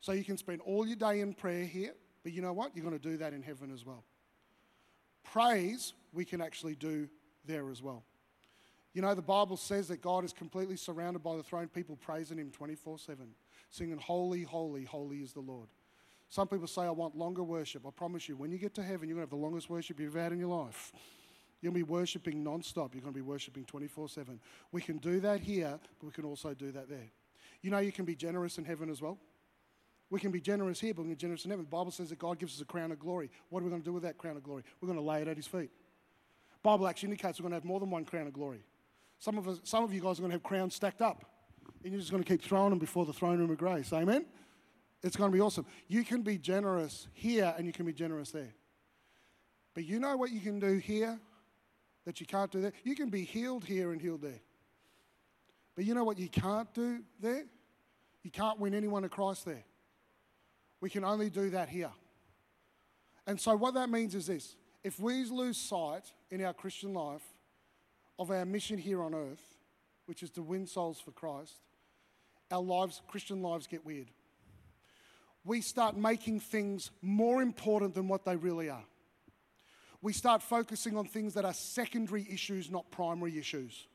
So 0.00 0.12
you 0.12 0.24
can 0.24 0.36
spend 0.36 0.60
all 0.60 0.86
your 0.86 0.96
day 0.96 1.20
in 1.20 1.32
prayer 1.32 1.64
here, 1.64 1.94
but 2.22 2.32
you 2.32 2.42
know 2.42 2.52
what? 2.52 2.76
You're 2.76 2.84
going 2.84 2.98
to 2.98 3.08
do 3.08 3.16
that 3.16 3.32
in 3.32 3.42
heaven 3.42 3.72
as 3.72 3.84
well. 3.84 4.04
Praise 5.24 5.94
we 6.12 6.24
can 6.24 6.40
actually 6.40 6.76
do 6.76 7.08
there 7.44 7.70
as 7.70 7.82
well. 7.82 8.04
You 8.92 9.02
know, 9.02 9.14
the 9.14 9.22
Bible 9.22 9.56
says 9.56 9.88
that 9.88 10.00
God 10.00 10.24
is 10.24 10.32
completely 10.32 10.76
surrounded 10.76 11.22
by 11.22 11.36
the 11.36 11.42
throne, 11.42 11.68
people 11.68 11.96
praising 11.96 12.38
Him 12.38 12.50
24 12.50 12.98
7, 12.98 13.26
singing, 13.68 13.98
Holy, 13.98 14.42
holy, 14.42 14.84
holy 14.84 15.18
is 15.18 15.32
the 15.32 15.40
Lord. 15.40 15.68
Some 16.28 16.48
people 16.48 16.66
say, 16.66 16.82
I 16.82 16.90
want 16.90 17.16
longer 17.16 17.42
worship. 17.42 17.86
I 17.86 17.90
promise 17.90 18.28
you, 18.28 18.36
when 18.36 18.50
you 18.50 18.58
get 18.58 18.74
to 18.74 18.82
heaven, 18.82 19.08
you're 19.08 19.16
going 19.16 19.26
to 19.26 19.30
have 19.32 19.40
the 19.40 19.44
longest 19.44 19.70
worship 19.70 20.00
you've 20.00 20.14
had 20.14 20.32
in 20.32 20.38
your 20.38 20.48
life. 20.48 20.92
You're 21.60 21.72
going 21.72 21.82
to 21.82 21.86
be 21.86 21.92
worshiping 21.92 22.42
non 22.42 22.62
stop. 22.62 22.94
You're 22.94 23.02
going 23.02 23.14
to 23.14 23.18
be 23.18 23.22
worshiping 23.22 23.64
24 23.64 24.08
7. 24.08 24.40
We 24.72 24.82
can 24.82 24.98
do 24.98 25.20
that 25.20 25.40
here, 25.40 25.78
but 25.98 26.06
we 26.06 26.12
can 26.12 26.24
also 26.24 26.52
do 26.54 26.72
that 26.72 26.88
there. 26.88 27.10
You 27.62 27.70
know, 27.70 27.78
you 27.78 27.92
can 27.92 28.04
be 28.04 28.14
generous 28.14 28.58
in 28.58 28.64
heaven 28.64 28.90
as 28.90 29.00
well. 29.00 29.18
We 30.10 30.20
can 30.20 30.30
be 30.30 30.40
generous 30.40 30.78
here, 30.78 30.94
but 30.94 31.02
we 31.02 31.08
can 31.08 31.14
be 31.14 31.20
generous 31.20 31.44
in 31.44 31.50
heaven. 31.50 31.64
The 31.64 31.70
Bible 31.70 31.90
says 31.90 32.10
that 32.10 32.18
God 32.18 32.38
gives 32.38 32.54
us 32.54 32.60
a 32.60 32.64
crown 32.64 32.92
of 32.92 32.98
glory. 32.98 33.30
What 33.48 33.60
are 33.60 33.64
we 33.64 33.70
going 33.70 33.82
to 33.82 33.84
do 33.84 33.92
with 33.92 34.04
that 34.04 34.18
crown 34.18 34.36
of 34.36 34.44
glory? 34.44 34.62
We're 34.80 34.86
going 34.86 34.98
to 34.98 35.04
lay 35.04 35.22
it 35.22 35.28
at 35.28 35.36
His 35.36 35.46
feet. 35.46 35.70
Bible 36.62 36.86
actually 36.86 37.10
indicates 37.10 37.40
we're 37.40 37.44
going 37.44 37.52
to 37.52 37.56
have 37.56 37.64
more 37.64 37.80
than 37.80 37.90
one 37.90 38.04
crown 38.04 38.26
of 38.26 38.32
glory. 38.32 38.64
Some 39.18 39.38
of, 39.38 39.48
us, 39.48 39.60
some 39.64 39.82
of 39.82 39.92
you 39.92 40.00
guys 40.00 40.18
are 40.18 40.22
going 40.22 40.30
to 40.30 40.34
have 40.34 40.42
crowns 40.42 40.74
stacked 40.74 41.00
up, 41.00 41.24
and 41.82 41.92
you're 41.92 42.00
just 42.00 42.10
going 42.10 42.22
to 42.22 42.28
keep 42.28 42.42
throwing 42.42 42.70
them 42.70 42.78
before 42.78 43.06
the 43.06 43.12
throne 43.12 43.38
room 43.38 43.50
of 43.50 43.58
grace. 43.58 43.92
Amen? 43.92 44.26
It's 45.02 45.16
going 45.16 45.30
to 45.30 45.34
be 45.34 45.40
awesome. 45.40 45.66
You 45.88 46.04
can 46.04 46.22
be 46.22 46.38
generous 46.38 47.06
here, 47.12 47.54
and 47.56 47.66
you 47.66 47.72
can 47.72 47.86
be 47.86 47.92
generous 47.92 48.30
there. 48.30 48.54
But 49.74 49.84
you 49.84 50.00
know 50.00 50.16
what 50.16 50.30
you 50.30 50.40
can 50.40 50.58
do 50.58 50.78
here 50.78 51.18
that 52.06 52.20
you 52.20 52.26
can't 52.26 52.50
do 52.50 52.60
there? 52.60 52.72
You 52.82 52.94
can 52.94 53.10
be 53.10 53.24
healed 53.24 53.64
here 53.64 53.92
and 53.92 54.00
healed 54.00 54.22
there. 54.22 54.40
But 55.74 55.84
you 55.84 55.94
know 55.94 56.04
what 56.04 56.18
you 56.18 56.28
can't 56.28 56.72
do 56.72 57.00
there? 57.20 57.44
You 58.22 58.30
can't 58.30 58.58
win 58.58 58.74
anyone 58.74 59.02
to 59.02 59.08
Christ 59.08 59.44
there. 59.44 59.64
We 60.80 60.90
can 60.90 61.04
only 61.04 61.30
do 61.30 61.50
that 61.50 61.68
here. 61.68 61.90
And 63.26 63.40
so, 63.40 63.54
what 63.56 63.74
that 63.74 63.90
means 63.90 64.14
is 64.14 64.26
this 64.26 64.56
if 64.82 64.98
we 64.98 65.24
lose 65.24 65.56
sight 65.56 66.12
in 66.30 66.42
our 66.44 66.54
Christian 66.54 66.94
life 66.94 67.22
of 68.18 68.30
our 68.30 68.44
mission 68.44 68.78
here 68.78 69.02
on 69.02 69.14
earth, 69.14 69.56
which 70.06 70.22
is 70.22 70.30
to 70.30 70.42
win 70.42 70.66
souls 70.66 71.00
for 71.00 71.10
Christ, 71.10 71.60
our 72.50 72.62
lives, 72.62 73.02
Christian 73.08 73.42
lives, 73.42 73.66
get 73.66 73.84
weird. 73.84 74.10
We 75.46 75.60
start 75.60 75.96
making 75.96 76.40
things 76.40 76.90
more 77.00 77.40
important 77.40 77.94
than 77.94 78.08
what 78.08 78.24
they 78.24 78.34
really 78.34 78.68
are. 78.68 78.84
We 80.02 80.12
start 80.12 80.42
focusing 80.42 80.96
on 80.96 81.06
things 81.06 81.34
that 81.34 81.44
are 81.44 81.54
secondary 81.54 82.26
issues, 82.28 82.68
not 82.68 82.90
primary 82.90 83.38
issues. 83.38 83.86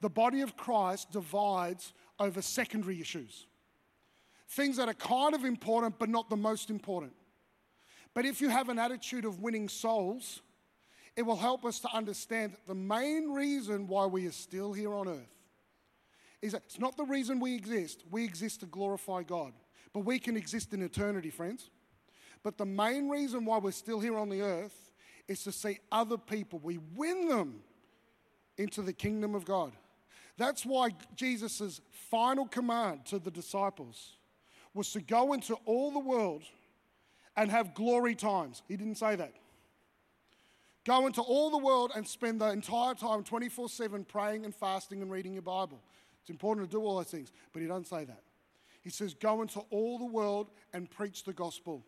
The 0.00 0.08
body 0.08 0.40
of 0.40 0.56
Christ 0.56 1.12
divides 1.12 1.92
over 2.18 2.40
secondary 2.40 3.00
issues. 3.02 3.46
Things 4.48 4.78
that 4.78 4.88
are 4.88 4.94
kind 4.94 5.34
of 5.34 5.44
important, 5.44 5.98
but 5.98 6.08
not 6.08 6.30
the 6.30 6.36
most 6.36 6.70
important. 6.70 7.12
But 8.14 8.24
if 8.24 8.40
you 8.40 8.48
have 8.48 8.70
an 8.70 8.78
attitude 8.78 9.26
of 9.26 9.40
winning 9.40 9.68
souls, 9.68 10.40
it 11.16 11.22
will 11.22 11.36
help 11.36 11.66
us 11.66 11.80
to 11.80 11.88
understand 11.94 12.52
that 12.52 12.66
the 12.66 12.74
main 12.74 13.32
reason 13.32 13.88
why 13.88 14.06
we 14.06 14.26
are 14.26 14.32
still 14.32 14.72
here 14.72 14.94
on 14.94 15.06
earth 15.06 15.34
is 16.40 16.52
that 16.52 16.62
it's 16.64 16.78
not 16.78 16.96
the 16.96 17.04
reason 17.04 17.40
we 17.40 17.54
exist. 17.54 18.04
We 18.10 18.24
exist 18.24 18.60
to 18.60 18.66
glorify 18.66 19.22
God. 19.22 19.52
But 19.92 20.00
we 20.00 20.18
can 20.18 20.36
exist 20.36 20.72
in 20.74 20.82
eternity, 20.82 21.30
friends. 21.30 21.70
But 22.42 22.58
the 22.58 22.66
main 22.66 23.08
reason 23.08 23.44
why 23.44 23.58
we're 23.58 23.72
still 23.72 24.00
here 24.00 24.16
on 24.16 24.28
the 24.28 24.42
earth 24.42 24.90
is 25.26 25.42
to 25.44 25.52
see 25.52 25.78
other 25.90 26.16
people. 26.16 26.58
We 26.62 26.78
win 26.94 27.28
them 27.28 27.60
into 28.56 28.82
the 28.82 28.92
kingdom 28.92 29.34
of 29.34 29.44
God. 29.44 29.72
That's 30.36 30.64
why 30.64 30.90
Jesus' 31.14 31.80
final 31.90 32.46
command 32.46 33.06
to 33.06 33.18
the 33.18 33.30
disciples 33.30 34.16
was 34.72 34.92
to 34.92 35.00
go 35.00 35.32
into 35.32 35.54
all 35.64 35.90
the 35.90 35.98
world 35.98 36.44
and 37.36 37.50
have 37.50 37.74
glory 37.74 38.14
times. 38.14 38.62
He 38.68 38.76
didn't 38.76 38.96
say 38.96 39.16
that. 39.16 39.32
Go 40.84 41.06
into 41.06 41.20
all 41.20 41.50
the 41.50 41.58
world 41.58 41.92
and 41.94 42.06
spend 42.06 42.40
the 42.40 42.50
entire 42.50 42.94
time 42.94 43.22
24 43.22 43.68
7 43.68 44.04
praying 44.04 44.44
and 44.44 44.54
fasting 44.54 45.02
and 45.02 45.10
reading 45.10 45.34
your 45.34 45.42
Bible. 45.42 45.80
It's 46.20 46.30
important 46.30 46.70
to 46.70 46.76
do 46.76 46.82
all 46.82 46.96
those 46.96 47.10
things, 47.10 47.32
but 47.52 47.60
he 47.60 47.68
doesn't 47.68 47.86
say 47.86 48.04
that. 48.04 48.22
He 48.88 48.92
says, 48.92 49.12
Go 49.12 49.42
into 49.42 49.60
all 49.68 49.98
the 49.98 50.06
world 50.06 50.50
and 50.72 50.90
preach 50.90 51.24
the 51.24 51.34
gospel 51.34 51.84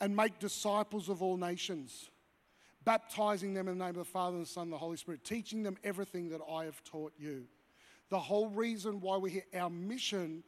and 0.00 0.14
make 0.14 0.38
disciples 0.38 1.08
of 1.08 1.20
all 1.20 1.36
nations, 1.36 2.10
baptizing 2.84 3.54
them 3.54 3.66
in 3.66 3.76
the 3.76 3.84
name 3.84 3.90
of 3.90 3.96
the 3.96 4.04
Father 4.04 4.36
and 4.36 4.46
the 4.46 4.48
Son 4.48 4.62
and 4.68 4.72
the 4.72 4.78
Holy 4.78 4.96
Spirit, 4.96 5.24
teaching 5.24 5.64
them 5.64 5.76
everything 5.82 6.28
that 6.28 6.40
I 6.48 6.66
have 6.66 6.84
taught 6.84 7.12
you. 7.18 7.46
The 8.08 8.20
whole 8.20 8.50
reason 8.50 9.00
why 9.00 9.16
we're 9.16 9.32
here, 9.32 9.46
our 9.52 9.68
mission 9.68 10.44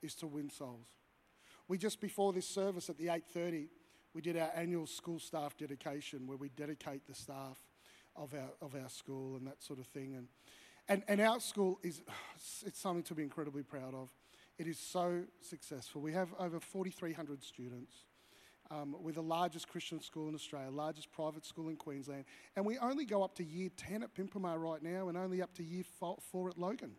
is 0.00 0.14
to 0.14 0.28
win 0.28 0.48
souls. 0.48 0.86
We 1.66 1.76
just 1.76 2.00
before 2.00 2.32
this 2.32 2.46
service 2.46 2.88
at 2.88 2.96
the 2.98 3.08
8:30, 3.08 3.66
we 4.14 4.22
did 4.22 4.36
our 4.36 4.52
annual 4.54 4.86
school 4.86 5.18
staff 5.18 5.56
dedication 5.56 6.28
where 6.28 6.38
we 6.38 6.50
dedicate 6.50 7.04
the 7.08 7.16
staff 7.16 7.58
of 8.14 8.32
our, 8.32 8.52
of 8.64 8.76
our 8.80 8.88
school 8.88 9.34
and 9.34 9.44
that 9.48 9.60
sort 9.60 9.80
of 9.80 9.88
thing. 9.88 10.14
And, 10.14 10.28
and, 10.86 11.02
and 11.08 11.20
our 11.20 11.40
school 11.40 11.80
is 11.82 12.00
it's 12.64 12.78
something 12.78 13.02
to 13.02 13.14
be 13.16 13.24
incredibly 13.24 13.64
proud 13.64 13.92
of. 13.92 14.08
It 14.58 14.66
is 14.66 14.78
so 14.78 15.22
successful. 15.40 16.00
We 16.02 16.12
have 16.12 16.28
over 16.38 16.60
4,300 16.60 17.42
students. 17.42 17.94
Um, 18.70 18.96
we're 19.00 19.12
the 19.12 19.22
largest 19.22 19.68
Christian 19.68 20.00
school 20.00 20.28
in 20.28 20.34
Australia, 20.34 20.70
largest 20.70 21.12
private 21.12 21.44
school 21.44 21.68
in 21.68 21.76
Queensland, 21.76 22.24
and 22.56 22.64
we 22.64 22.78
only 22.78 23.04
go 23.04 23.22
up 23.22 23.34
to 23.36 23.44
year 23.44 23.68
10 23.76 24.02
at 24.02 24.14
Pimpama 24.14 24.58
right 24.58 24.82
now 24.82 25.08
and 25.08 25.18
only 25.18 25.42
up 25.42 25.52
to 25.54 25.64
year 25.64 25.84
four 26.00 26.48
at 26.48 26.56
Logan. 26.56 26.92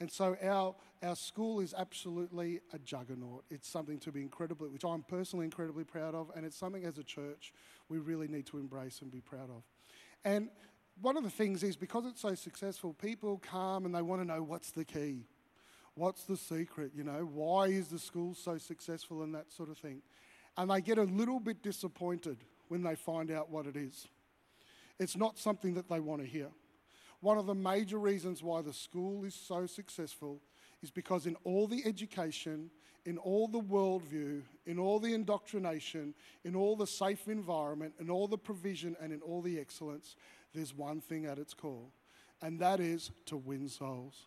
And 0.00 0.10
so 0.10 0.36
our, 0.42 0.74
our 1.02 1.16
school 1.16 1.60
is 1.60 1.74
absolutely 1.76 2.60
a 2.72 2.78
juggernaut. 2.78 3.44
It's 3.50 3.68
something 3.68 3.98
to 4.00 4.12
be 4.12 4.20
incredibly, 4.20 4.68
which 4.68 4.84
I'm 4.84 5.02
personally 5.02 5.44
incredibly 5.44 5.84
proud 5.84 6.14
of, 6.14 6.30
and 6.34 6.44
it's 6.44 6.56
something 6.56 6.84
as 6.84 6.98
a 6.98 7.04
church 7.04 7.52
we 7.88 7.98
really 7.98 8.28
need 8.28 8.46
to 8.46 8.58
embrace 8.58 9.00
and 9.00 9.10
be 9.10 9.20
proud 9.20 9.50
of. 9.50 9.62
And 10.24 10.50
one 11.00 11.16
of 11.16 11.24
the 11.24 11.30
things 11.30 11.62
is 11.62 11.76
because 11.76 12.06
it's 12.06 12.20
so 12.20 12.34
successful, 12.34 12.94
people 12.94 13.40
come 13.44 13.86
and 13.86 13.94
they 13.94 14.02
want 14.02 14.20
to 14.22 14.26
know 14.26 14.42
what's 14.42 14.70
the 14.70 14.84
key, 14.84 15.24
what's 15.94 16.24
the 16.24 16.36
secret, 16.36 16.92
you 16.94 17.04
know, 17.04 17.28
why 17.32 17.66
is 17.66 17.88
the 17.88 17.98
school 17.98 18.34
so 18.34 18.58
successful 18.58 19.22
and 19.22 19.34
that 19.34 19.52
sort 19.52 19.70
of 19.70 19.78
thing. 19.78 20.02
And 20.56 20.70
they 20.70 20.80
get 20.80 20.98
a 20.98 21.04
little 21.04 21.40
bit 21.40 21.62
disappointed 21.62 22.38
when 22.68 22.82
they 22.82 22.94
find 22.94 23.30
out 23.30 23.50
what 23.50 23.66
it 23.66 23.76
is. 23.76 24.06
It's 24.98 25.16
not 25.16 25.38
something 25.38 25.74
that 25.74 25.88
they 25.88 26.00
want 26.00 26.22
to 26.22 26.26
hear. 26.26 26.48
One 27.20 27.38
of 27.38 27.46
the 27.46 27.54
major 27.54 27.98
reasons 27.98 28.42
why 28.42 28.62
the 28.62 28.72
school 28.72 29.24
is 29.24 29.34
so 29.34 29.66
successful 29.66 30.40
is 30.82 30.90
because 30.90 31.26
in 31.26 31.36
all 31.44 31.66
the 31.66 31.82
education, 31.86 32.70
in 33.04 33.18
all 33.18 33.48
the 33.48 33.60
worldview, 33.60 34.42
in 34.66 34.78
all 34.78 34.98
the 34.98 35.14
indoctrination, 35.14 36.14
in 36.44 36.54
all 36.56 36.76
the 36.76 36.86
safe 36.86 37.28
environment, 37.28 37.94
in 38.00 38.10
all 38.10 38.28
the 38.28 38.38
provision, 38.38 38.96
and 39.00 39.12
in 39.12 39.20
all 39.22 39.40
the 39.42 39.58
excellence, 39.58 40.16
there's 40.54 40.74
one 40.74 41.00
thing 41.00 41.26
at 41.26 41.38
its 41.38 41.54
core, 41.54 41.86
and 42.42 42.58
that 42.60 42.80
is 42.80 43.10
to 43.26 43.36
win 43.36 43.68
souls. 43.68 44.26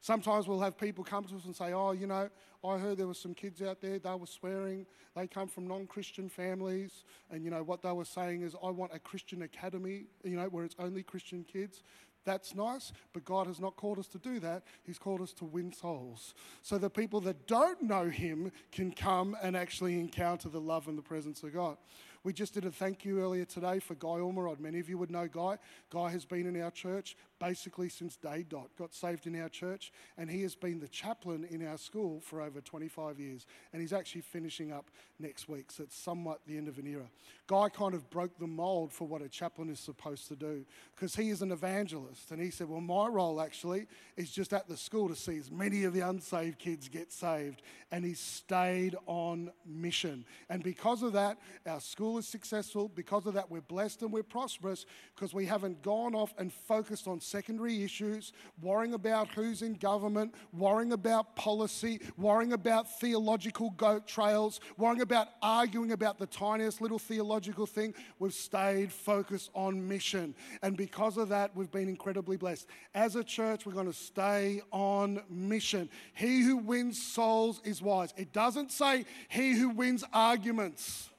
Sometimes 0.00 0.46
we'll 0.46 0.60
have 0.60 0.78
people 0.78 1.02
come 1.04 1.24
to 1.24 1.36
us 1.36 1.44
and 1.44 1.54
say, 1.54 1.72
Oh, 1.72 1.92
you 1.92 2.06
know, 2.06 2.28
I 2.64 2.78
heard 2.78 2.98
there 2.98 3.06
were 3.06 3.14
some 3.14 3.34
kids 3.34 3.62
out 3.62 3.80
there, 3.80 3.98
they 3.98 4.14
were 4.14 4.26
swearing, 4.26 4.86
they 5.14 5.26
come 5.26 5.48
from 5.48 5.66
non 5.66 5.86
Christian 5.86 6.28
families, 6.28 7.04
and 7.30 7.44
you 7.44 7.50
know, 7.50 7.62
what 7.62 7.82
they 7.82 7.92
were 7.92 8.04
saying 8.04 8.42
is, 8.42 8.54
I 8.62 8.70
want 8.70 8.92
a 8.94 8.98
Christian 8.98 9.42
academy, 9.42 10.04
you 10.24 10.36
know, 10.36 10.46
where 10.46 10.64
it's 10.64 10.76
only 10.78 11.02
Christian 11.02 11.44
kids. 11.44 11.82
That's 12.24 12.54
nice, 12.54 12.92
but 13.14 13.24
God 13.24 13.46
has 13.46 13.58
not 13.58 13.76
called 13.76 13.98
us 13.98 14.06
to 14.08 14.18
do 14.18 14.38
that. 14.40 14.64
He's 14.84 14.98
called 14.98 15.22
us 15.22 15.32
to 15.34 15.46
win 15.46 15.72
souls. 15.72 16.34
So 16.62 16.76
the 16.76 16.90
people 16.90 17.22
that 17.22 17.46
don't 17.46 17.80
know 17.80 18.08
Him 18.10 18.52
can 18.70 18.92
come 18.92 19.34
and 19.42 19.56
actually 19.56 19.94
encounter 19.94 20.50
the 20.50 20.60
love 20.60 20.88
and 20.88 20.98
the 20.98 21.02
presence 21.02 21.42
of 21.42 21.54
God. 21.54 21.78
We 22.24 22.34
just 22.34 22.52
did 22.52 22.66
a 22.66 22.70
thank 22.70 23.04
you 23.04 23.22
earlier 23.22 23.46
today 23.46 23.78
for 23.78 23.94
Guy 23.94 24.18
Ormerod. 24.18 24.60
Many 24.60 24.80
of 24.80 24.90
you 24.90 24.98
would 24.98 25.10
know 25.10 25.26
Guy. 25.26 25.56
Guy 25.88 26.10
has 26.10 26.26
been 26.26 26.46
in 26.46 26.60
our 26.60 26.70
church 26.70 27.16
basically 27.38 27.88
since 27.88 28.16
day 28.16 28.44
dot, 28.48 28.68
got 28.78 28.94
saved 28.94 29.26
in 29.26 29.40
our 29.40 29.48
church, 29.48 29.92
and 30.16 30.30
he 30.30 30.42
has 30.42 30.54
been 30.54 30.80
the 30.80 30.88
chaplain 30.88 31.46
in 31.50 31.66
our 31.66 31.78
school 31.78 32.20
for 32.20 32.40
over 32.40 32.60
25 32.60 33.18
years. 33.18 33.46
And 33.72 33.80
he's 33.80 33.92
actually 33.92 34.22
finishing 34.22 34.72
up 34.72 34.90
next 35.18 35.48
week, 35.48 35.70
so 35.70 35.82
it's 35.82 35.96
somewhat 35.96 36.40
the 36.46 36.56
end 36.56 36.68
of 36.68 36.78
an 36.78 36.86
era. 36.86 37.08
Guy 37.46 37.68
kind 37.68 37.94
of 37.94 38.08
broke 38.10 38.38
the 38.38 38.46
mold 38.46 38.92
for 38.92 39.06
what 39.06 39.22
a 39.22 39.28
chaplain 39.28 39.70
is 39.70 39.80
supposed 39.80 40.28
to 40.28 40.36
do 40.36 40.64
because 40.94 41.14
he 41.14 41.30
is 41.30 41.42
an 41.42 41.50
evangelist. 41.50 42.30
And 42.30 42.40
he 42.40 42.50
said, 42.50 42.68
Well, 42.68 42.80
my 42.80 43.08
role 43.08 43.40
actually 43.40 43.86
is 44.16 44.30
just 44.30 44.52
at 44.52 44.68
the 44.68 44.76
school 44.76 45.08
to 45.08 45.16
see 45.16 45.38
as 45.38 45.50
many 45.50 45.84
of 45.84 45.94
the 45.94 46.00
unsaved 46.00 46.58
kids 46.58 46.88
get 46.88 47.12
saved. 47.12 47.62
And 47.90 48.04
he 48.04 48.14
stayed 48.14 48.96
on 49.06 49.50
mission. 49.66 50.24
And 50.50 50.62
because 50.62 51.02
of 51.02 51.14
that, 51.14 51.38
our 51.66 51.80
school 51.80 52.18
is 52.18 52.28
successful. 52.28 52.90
Because 52.94 53.26
of 53.26 53.34
that, 53.34 53.50
we're 53.50 53.60
blessed 53.60 54.02
and 54.02 54.12
we're 54.12 54.22
prosperous 54.22 54.84
because 55.14 55.32
we 55.32 55.46
haven't 55.46 55.82
gone 55.82 56.14
off 56.14 56.34
and 56.38 56.52
focused 56.52 57.08
on 57.08 57.20
secondary 57.28 57.82
issues, 57.82 58.32
worrying 58.62 58.94
about 58.94 59.28
who's 59.28 59.62
in 59.62 59.74
government, 59.74 60.34
worrying 60.52 60.92
about 60.92 61.36
policy, 61.36 62.00
worrying 62.16 62.52
about 62.52 62.98
theological 63.00 63.70
goat 63.70 64.06
trails, 64.06 64.60
worrying 64.76 65.02
about 65.02 65.28
arguing 65.42 65.92
about 65.92 66.18
the 66.18 66.26
tiniest 66.26 66.80
little 66.80 66.98
theological 66.98 67.66
thing. 67.66 67.94
We've 68.18 68.34
stayed 68.34 68.92
focused 68.92 69.50
on 69.54 69.86
mission. 69.86 70.34
And 70.62 70.76
because 70.76 71.16
of 71.16 71.28
that, 71.28 71.54
we've 71.54 71.70
been 71.70 71.88
incredibly 71.88 72.36
blessed. 72.36 72.66
As 72.94 73.16
a 73.16 73.24
church, 73.24 73.66
we're 73.66 73.72
going 73.72 73.86
to 73.86 73.92
stay 73.92 74.62
on 74.72 75.22
mission. 75.28 75.88
He 76.14 76.42
who 76.42 76.56
wins 76.56 77.00
souls 77.00 77.60
is 77.64 77.82
wise. 77.82 78.14
It 78.16 78.32
doesn't 78.32 78.72
say 78.72 79.04
he 79.28 79.52
who 79.52 79.70
wins 79.70 80.04
arguments 80.12 81.10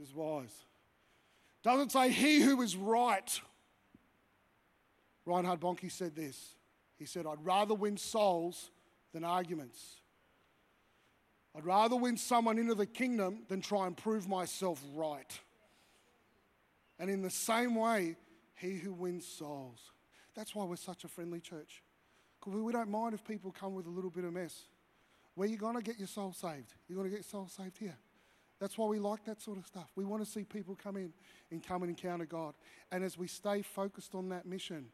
is 0.00 0.14
wise. 0.14 0.67
Doesn't 1.68 1.92
say 1.92 2.08
he 2.08 2.40
who 2.40 2.62
is 2.62 2.76
right. 2.76 3.40
Reinhard 5.26 5.60
Bonnke 5.60 5.92
said 5.92 6.16
this. 6.16 6.54
He 6.98 7.04
said, 7.04 7.26
I'd 7.26 7.44
rather 7.44 7.74
win 7.74 7.98
souls 7.98 8.70
than 9.12 9.22
arguments. 9.22 10.00
I'd 11.54 11.66
rather 11.66 11.94
win 11.94 12.16
someone 12.16 12.56
into 12.56 12.74
the 12.74 12.86
kingdom 12.86 13.40
than 13.48 13.60
try 13.60 13.86
and 13.86 13.94
prove 13.94 14.26
myself 14.26 14.82
right. 14.94 15.38
And 16.98 17.10
in 17.10 17.20
the 17.20 17.28
same 17.28 17.74
way, 17.74 18.16
he 18.54 18.78
who 18.78 18.94
wins 18.94 19.28
souls. 19.28 19.92
That's 20.34 20.54
why 20.54 20.64
we're 20.64 20.76
such 20.76 21.04
a 21.04 21.08
friendly 21.08 21.40
church. 21.40 21.82
Because 22.40 22.58
we 22.62 22.72
don't 22.72 22.88
mind 22.88 23.12
if 23.12 23.22
people 23.26 23.52
come 23.52 23.74
with 23.74 23.84
a 23.84 23.90
little 23.90 24.08
bit 24.08 24.24
of 24.24 24.32
mess. 24.32 24.58
Where 25.34 25.46
you 25.46 25.58
going 25.58 25.76
to 25.76 25.82
get 25.82 25.98
your 25.98 26.08
soul 26.08 26.32
saved? 26.32 26.72
You're 26.88 26.96
going 26.96 27.10
to 27.10 27.14
get 27.14 27.26
your 27.26 27.30
soul 27.30 27.48
saved 27.54 27.76
here. 27.76 27.98
That's 28.60 28.76
why 28.76 28.86
we 28.86 28.98
like 28.98 29.24
that 29.24 29.40
sort 29.40 29.58
of 29.58 29.66
stuff. 29.66 29.90
We 29.94 30.04
want 30.04 30.24
to 30.24 30.30
see 30.30 30.42
people 30.42 30.76
come 30.80 30.96
in 30.96 31.12
and 31.50 31.62
come 31.62 31.82
and 31.82 31.90
encounter 31.90 32.26
God. 32.26 32.54
And 32.90 33.04
as 33.04 33.16
we 33.16 33.28
stay 33.28 33.62
focused 33.62 34.14
on 34.14 34.28
that 34.30 34.46
mission, 34.46 34.86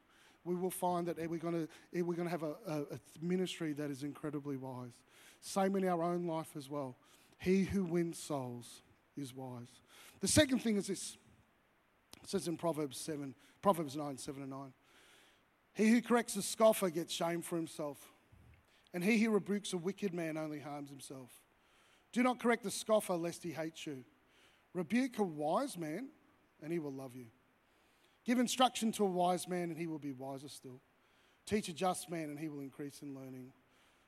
we 0.45 0.55
will 0.55 0.71
find 0.71 1.07
that 1.09 1.17
we're 1.31 1.39
going 1.39 1.67
to, 1.67 2.03
we're 2.03 2.17
going 2.17 2.29
to 2.29 2.31
have 2.31 2.43
a, 2.43 2.55
a, 2.67 2.81
a 2.83 3.01
ministry 3.23 3.73
that 3.73 3.91
is 3.91 4.03
incredibly 4.03 4.57
wise. 4.57 4.93
Same 5.41 5.77
in 5.77 5.87
our 5.89 6.03
own 6.03 6.27
life 6.27 6.51
as 6.57 6.69
well. 6.69 6.97
He 7.39 7.65
who 7.65 7.85
wins 7.85 8.19
souls 8.19 8.83
is 9.17 9.35
wise. 9.35 9.81
The 10.21 10.29
second 10.29 10.61
thing 10.61 10.77
is 10.77 10.87
this. 10.87 11.17
It 12.23 12.31
says 12.31 12.49
in 12.49 12.57
Proverbs 12.57 12.99
7, 12.99 13.35
Proverbs 13.61 13.97
9, 13.97 14.17
7 14.17 14.43
and 14.43 14.51
9. 14.51 14.73
He 15.75 15.89
who 15.89 16.01
corrects 16.01 16.37
a 16.37 16.43
scoffer 16.43 16.89
gets 16.89 17.13
shame 17.13 17.43
for 17.43 17.57
himself, 17.57 17.99
and 18.93 19.03
he 19.03 19.19
who 19.19 19.31
rebukes 19.31 19.73
a 19.73 19.79
wicked 19.79 20.15
man 20.15 20.37
only 20.37 20.61
harms 20.61 20.89
himself. 20.89 21.31
Do 22.15 22.23
not 22.23 22.39
correct 22.39 22.65
a 22.65 22.71
scoffer 22.71 23.15
lest 23.15 23.43
he 23.43 23.51
hates 23.51 23.85
you. 23.87 24.05
Rebuke 24.73 25.19
a 25.19 25.25
wise 25.25 25.77
man, 25.77 26.11
and 26.63 26.73
he 26.73 26.79
will 26.79 26.93
love 26.93 27.17
you. 27.17 27.27
Give 28.25 28.39
instruction 28.39 28.93
to 28.93 29.05
a 29.05 29.11
wise 29.11 29.49
man, 29.49 29.65
and 29.65 29.77
he 29.77 29.89
will 29.89 29.99
be 29.99 30.13
wiser 30.13 30.49
still. 30.49 30.81
Teach 31.45 31.69
a 31.69 31.73
just 31.73 32.09
man, 32.09 32.31
and 32.31 32.39
he 32.39 32.49
will 32.49 32.61
increase 32.61 33.03
in 33.03 33.17
learning. 33.17 33.53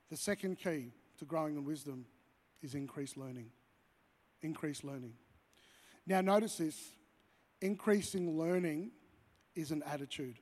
The 0.08 0.16
second 0.16 0.56
key 0.56 0.92
to 1.18 1.24
growing 1.24 1.56
in 1.56 1.64
wisdom 1.64 2.06
is 2.62 2.76
increased 2.76 3.16
learning. 3.16 3.50
Increased 4.40 4.84
learning. 4.84 5.14
Now, 6.06 6.20
notice 6.20 6.58
this 6.58 6.92
increasing 7.60 8.38
learning 8.38 8.92
is 9.56 9.72
an 9.72 9.82
attitude. 9.82 10.38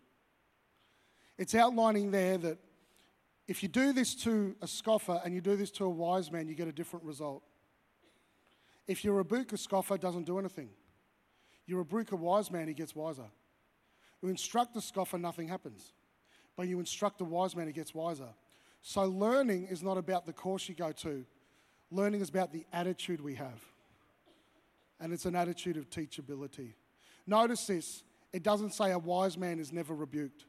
It's 1.39 1.55
outlining 1.55 2.11
there 2.11 2.37
that 2.37 2.59
if 3.49 3.63
you 3.63 3.71
do 3.71 3.95
this 3.95 4.15
to 4.17 4.55
a 4.61 4.67
scoffer 4.67 5.19
and 5.25 5.35
you 5.35 5.41
do 5.41 5.57
this 5.57 5.71
to 5.73 5.87
a 5.87 5.91
wise 5.91 6.31
man, 6.31 6.47
you 6.47 6.55
get 6.55 6.69
a 6.69 6.73
different 6.73 7.07
result. 7.07 7.43
If 8.87 9.05
you 9.05 9.13
rebuke 9.13 9.53
a 9.53 9.57
scoffer, 9.57 9.97
doesn't 9.97 10.25
do 10.25 10.39
anything. 10.39 10.71
You 11.67 11.79
rebuke 11.79 12.13
a 12.13 12.17
wise 12.17 12.51
man, 12.51 12.69
he 12.69 12.75
gets 12.75 12.95
wiser. 12.95 13.31
You 14.23 14.29
instruct 14.29 14.77
a 14.77 14.81
scoffer, 14.81 15.19
nothing 15.19 15.49
happens. 15.49 15.93
But 16.57 16.69
you 16.69 16.79
instruct 16.79 17.21
a 17.21 17.25
wise 17.25 17.57
man, 17.57 17.67
he 17.67 17.73
gets 17.73 17.95
wiser. 17.95 18.29
So 18.83 19.05
learning 19.05 19.69
is 19.71 19.83
not 19.83 19.97
about 19.97 20.27
the 20.27 20.33
course 20.33 20.69
you 20.69 20.75
go 20.75 20.93
to. 20.93 21.25
Learning 21.91 22.21
is 22.21 22.29
about 22.29 22.53
the 22.53 22.67
attitude 22.73 23.21
we 23.21 23.35
have. 23.35 23.65
And 25.01 25.13
it's 25.13 25.25
an 25.25 25.35
attitude 25.35 25.77
of 25.77 25.89
teachability. 25.89 26.75
Notice 27.27 27.67
this 27.67 28.05
it 28.33 28.43
doesn't 28.43 28.75
say 28.75 28.91
a 28.91 28.99
wise 28.99 29.39
man 29.39 29.59
is 29.59 29.73
never 29.73 29.95
rebuked. 29.95 30.45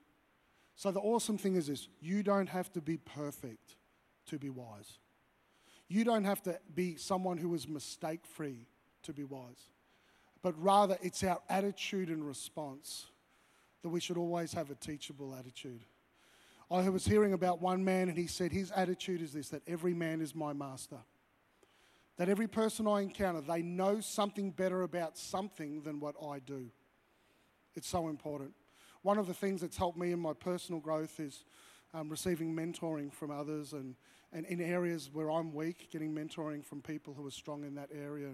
So 0.76 0.92
the 0.92 1.00
awesome 1.00 1.38
thing 1.38 1.56
is 1.56 1.68
this 1.68 1.88
you 2.02 2.24
don't 2.24 2.50
have 2.50 2.72
to 2.74 2.82
be 2.82 2.98
perfect 2.98 3.76
to 4.28 4.38
be 4.38 4.50
wise. 4.50 5.00
You 5.88 6.04
don't 6.04 6.24
have 6.24 6.42
to 6.44 6.60
be 6.74 6.96
someone 6.96 7.38
who 7.38 7.54
is 7.54 7.68
mistake 7.68 8.26
free 8.26 8.68
to 9.04 9.14
be 9.14 9.24
wise, 9.24 9.70
but 10.42 10.62
rather 10.62 10.98
it's 11.02 11.24
our 11.24 11.40
attitude 11.50 12.10
and 12.10 12.26
response 12.26 13.08
that 13.84 13.90
we 13.90 14.00
should 14.00 14.18
always 14.18 14.54
have 14.54 14.72
a 14.72 14.76
teachable 14.76 15.36
attitude. 15.36 15.84
I 16.72 16.90
was 16.90 17.06
hearing 17.06 17.34
about 17.34 17.62
one 17.62 17.86
man, 17.86 18.10
and 18.10 18.18
he 18.18 18.26
said 18.26 18.52
his 18.52 18.72
attitude 18.72 19.22
is 19.22 19.34
this 19.34 19.50
that 19.50 19.62
every 19.68 19.94
man 19.94 20.22
is 20.22 20.34
my 20.34 20.54
master. 20.54 20.98
That 22.18 22.30
every 22.30 22.48
person 22.48 22.88
I 22.88 23.02
encounter, 23.02 23.42
they 23.42 23.62
know 23.62 24.00
something 24.00 24.50
better 24.50 24.82
about 24.82 25.18
something 25.18 25.82
than 25.82 26.00
what 26.00 26.16
I 26.26 26.40
do. 26.40 26.72
It's 27.76 27.88
so 27.88 28.08
important. 28.08 28.54
One 29.04 29.20
of 29.20 29.28
the 29.28 29.34
things 29.34 29.62
that's 29.62 29.78
helped 29.78 30.00
me 30.00 30.14
in 30.14 30.20
my 30.20 30.34
personal 30.34 30.82
growth 30.82 31.20
is 31.20 31.44
um, 31.94 32.10
receiving 32.10 32.56
mentoring 32.56 33.14
from 33.14 33.30
others 33.30 33.74
and, 33.74 33.96
and 34.36 34.46
in 34.48 34.60
areas 34.60 35.10
where 35.14 35.32
I'm 35.32 35.54
weak, 35.54 35.88
getting 35.92 36.14
mentoring 36.14 36.64
from 36.64 36.82
people 36.82 37.14
who 37.14 37.26
are 37.26 37.32
strong 37.32 37.64
in 37.64 37.76
that 37.76 37.90
area. 37.98 38.28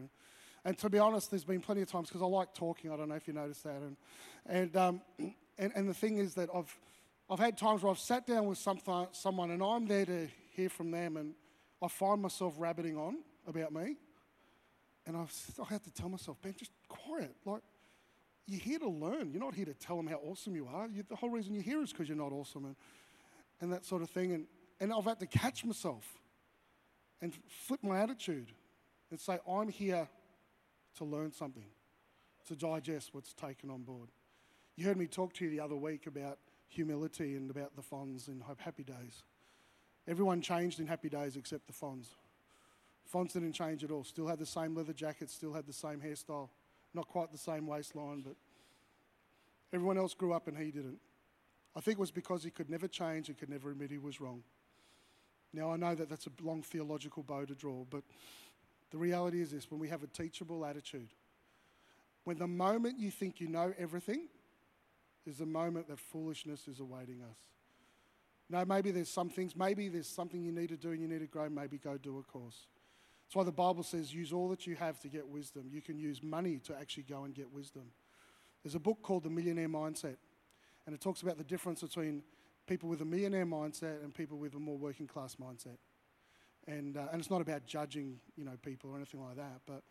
And 0.65 0.75
to 0.79 0.89
be 0.89 0.97
honest, 0.97 1.29
there's 1.29 1.43
been 1.43 1.61
plenty 1.61 1.83
of 1.83 1.91
times 1.91 2.07
because 2.07 2.23
I 2.23 2.25
like 2.25 2.55
talking. 2.55 2.91
I 2.91 2.97
don't 2.97 3.09
know 3.09 3.15
if 3.15 3.27
you 3.27 3.33
noticed 3.33 3.63
that. 3.65 3.81
And, 3.81 3.97
and, 4.47 4.75
um, 4.75 5.01
and, 5.59 5.71
and 5.75 5.87
the 5.87 5.93
thing 5.93 6.17
is 6.17 6.33
that 6.33 6.49
I've, 6.53 6.75
I've 7.29 7.37
had 7.37 7.55
times 7.55 7.83
where 7.83 7.91
I've 7.91 7.99
sat 7.99 8.25
down 8.25 8.47
with 8.47 8.57
some, 8.57 8.79
someone 9.11 9.51
and 9.51 9.61
I'm 9.61 9.85
there 9.85 10.05
to 10.05 10.27
hear 10.55 10.69
from 10.69 10.89
them, 10.89 11.17
and 11.17 11.35
I 11.83 11.87
find 11.87 12.19
myself 12.19 12.55
rabbiting 12.57 12.97
on 12.97 13.17
about 13.47 13.71
me. 13.71 13.95
And 15.05 15.15
I've, 15.15 15.33
I 15.61 15.71
have 15.71 15.83
to 15.83 15.93
tell 15.93 16.09
myself, 16.09 16.37
Ben, 16.41 16.55
just 16.57 16.71
quiet. 16.87 17.35
Like, 17.45 17.61
you're 18.47 18.59
here 18.59 18.79
to 18.79 18.89
learn. 18.89 19.31
You're 19.31 19.43
not 19.43 19.53
here 19.53 19.65
to 19.65 19.73
tell 19.75 19.97
them 19.97 20.07
how 20.07 20.19
awesome 20.27 20.55
you 20.55 20.67
are. 20.67 20.87
You, 20.87 21.03
the 21.07 21.15
whole 21.15 21.29
reason 21.29 21.53
you're 21.53 21.63
here 21.63 21.83
is 21.83 21.91
because 21.91 22.07
you're 22.07 22.17
not 22.17 22.31
awesome 22.31 22.65
and, 22.65 22.75
and 23.61 23.71
that 23.71 23.85
sort 23.85 24.01
of 24.01 24.09
thing. 24.09 24.33
And, 24.33 24.45
and 24.81 24.91
I've 24.91 25.05
had 25.05 25.19
to 25.19 25.27
catch 25.27 25.63
myself 25.63 26.03
and 27.21 27.31
flip 27.47 27.81
my 27.83 27.99
attitude 27.99 28.51
and 29.11 29.19
say, 29.19 29.37
I'm 29.47 29.69
here 29.69 30.09
to 30.97 31.05
learn 31.05 31.31
something, 31.31 31.67
to 32.47 32.55
digest 32.55 33.13
what's 33.13 33.31
taken 33.31 33.69
on 33.69 33.83
board. 33.83 34.09
You 34.75 34.87
heard 34.87 34.97
me 34.97 35.05
talk 35.05 35.33
to 35.33 35.45
you 35.45 35.51
the 35.51 35.59
other 35.59 35.75
week 35.75 36.07
about 36.07 36.39
humility 36.67 37.35
and 37.35 37.51
about 37.51 37.75
the 37.75 37.83
Fonz 37.83 38.27
in 38.27 38.43
Happy 38.57 38.83
Days. 38.83 39.21
Everyone 40.07 40.41
changed 40.41 40.79
in 40.79 40.87
Happy 40.87 41.09
Days 41.09 41.35
except 41.35 41.67
the 41.67 41.73
Fonz. 41.73 42.07
Fonz 43.13 43.33
didn't 43.33 43.53
change 43.53 43.83
at 43.83 43.91
all. 43.91 44.03
Still 44.03 44.25
had 44.25 44.39
the 44.39 44.45
same 44.47 44.75
leather 44.75 44.93
jacket, 44.93 45.29
still 45.29 45.53
had 45.53 45.67
the 45.67 45.73
same 45.73 45.99
hairstyle. 45.99 46.49
Not 46.95 47.07
quite 47.07 47.31
the 47.31 47.37
same 47.37 47.67
waistline, 47.67 48.21
but 48.21 48.35
everyone 49.71 49.99
else 49.99 50.15
grew 50.15 50.33
up 50.33 50.47
and 50.47 50.57
he 50.57 50.71
didn't. 50.71 50.99
I 51.75 51.81
think 51.81 51.99
it 51.99 52.01
was 52.01 52.11
because 52.11 52.43
he 52.43 52.49
could 52.49 52.69
never 52.69 52.87
change 52.87 53.29
and 53.29 53.37
could 53.37 53.49
never 53.49 53.69
admit 53.69 53.91
he 53.91 53.99
was 53.99 54.19
wrong. 54.19 54.43
Now, 55.53 55.71
I 55.71 55.77
know 55.77 55.95
that 55.95 56.09
that's 56.09 56.27
a 56.27 56.31
long 56.41 56.61
theological 56.61 57.23
bow 57.23 57.45
to 57.45 57.55
draw, 57.55 57.83
but 57.89 58.03
the 58.91 58.97
reality 58.97 59.41
is 59.41 59.51
this 59.51 59.69
when 59.69 59.79
we 59.79 59.89
have 59.89 60.03
a 60.03 60.07
teachable 60.07 60.65
attitude, 60.65 61.09
when 62.23 62.37
the 62.37 62.47
moment 62.47 62.99
you 62.99 63.11
think 63.11 63.39
you 63.41 63.47
know 63.47 63.73
everything 63.77 64.27
is 65.25 65.37
the 65.37 65.45
moment 65.45 65.87
that 65.87 65.99
foolishness 65.99 66.67
is 66.67 66.79
awaiting 66.79 67.21
us. 67.21 67.37
No, 68.49 68.65
maybe 68.65 68.91
there's 68.91 69.09
some 69.09 69.29
things, 69.29 69.55
maybe 69.55 69.87
there's 69.87 70.07
something 70.07 70.43
you 70.43 70.51
need 70.51 70.69
to 70.69 70.77
do 70.77 70.91
and 70.91 71.01
you 71.01 71.07
need 71.07 71.19
to 71.19 71.27
grow, 71.27 71.49
maybe 71.49 71.77
go 71.77 71.97
do 71.97 72.17
a 72.19 72.23
course. 72.23 72.67
That's 73.27 73.35
why 73.35 73.43
the 73.43 73.51
Bible 73.51 73.83
says 73.83 74.13
use 74.13 74.33
all 74.33 74.49
that 74.49 74.67
you 74.67 74.75
have 74.75 74.99
to 75.01 75.07
get 75.07 75.27
wisdom. 75.27 75.69
You 75.71 75.81
can 75.81 75.97
use 75.97 76.21
money 76.21 76.59
to 76.65 76.75
actually 76.75 77.03
go 77.03 77.23
and 77.23 77.33
get 77.33 77.51
wisdom. 77.53 77.83
There's 78.61 78.75
a 78.75 78.79
book 78.79 78.97
called 79.01 79.23
The 79.23 79.29
Millionaire 79.29 79.69
Mindset, 79.69 80.17
and 80.85 80.93
it 80.93 80.99
talks 80.99 81.21
about 81.21 81.37
the 81.37 81.43
difference 81.43 81.81
between 81.81 82.23
people 82.67 82.89
with 82.89 83.01
a 83.01 83.05
millionaire 83.05 83.45
mindset 83.45 84.03
and 84.03 84.13
people 84.13 84.37
with 84.37 84.55
a 84.55 84.59
more 84.59 84.77
working 84.77 85.07
class 85.07 85.35
mindset. 85.35 85.77
And, 86.67 86.97
uh, 86.97 87.07
and 87.11 87.19
it's 87.19 87.31
not 87.31 87.41
about 87.41 87.65
judging, 87.65 88.19
you 88.35 88.45
know, 88.45 88.57
people 88.61 88.91
or 88.91 88.95
anything 88.95 89.21
like 89.21 89.35
that. 89.37 89.61
But 89.65 89.83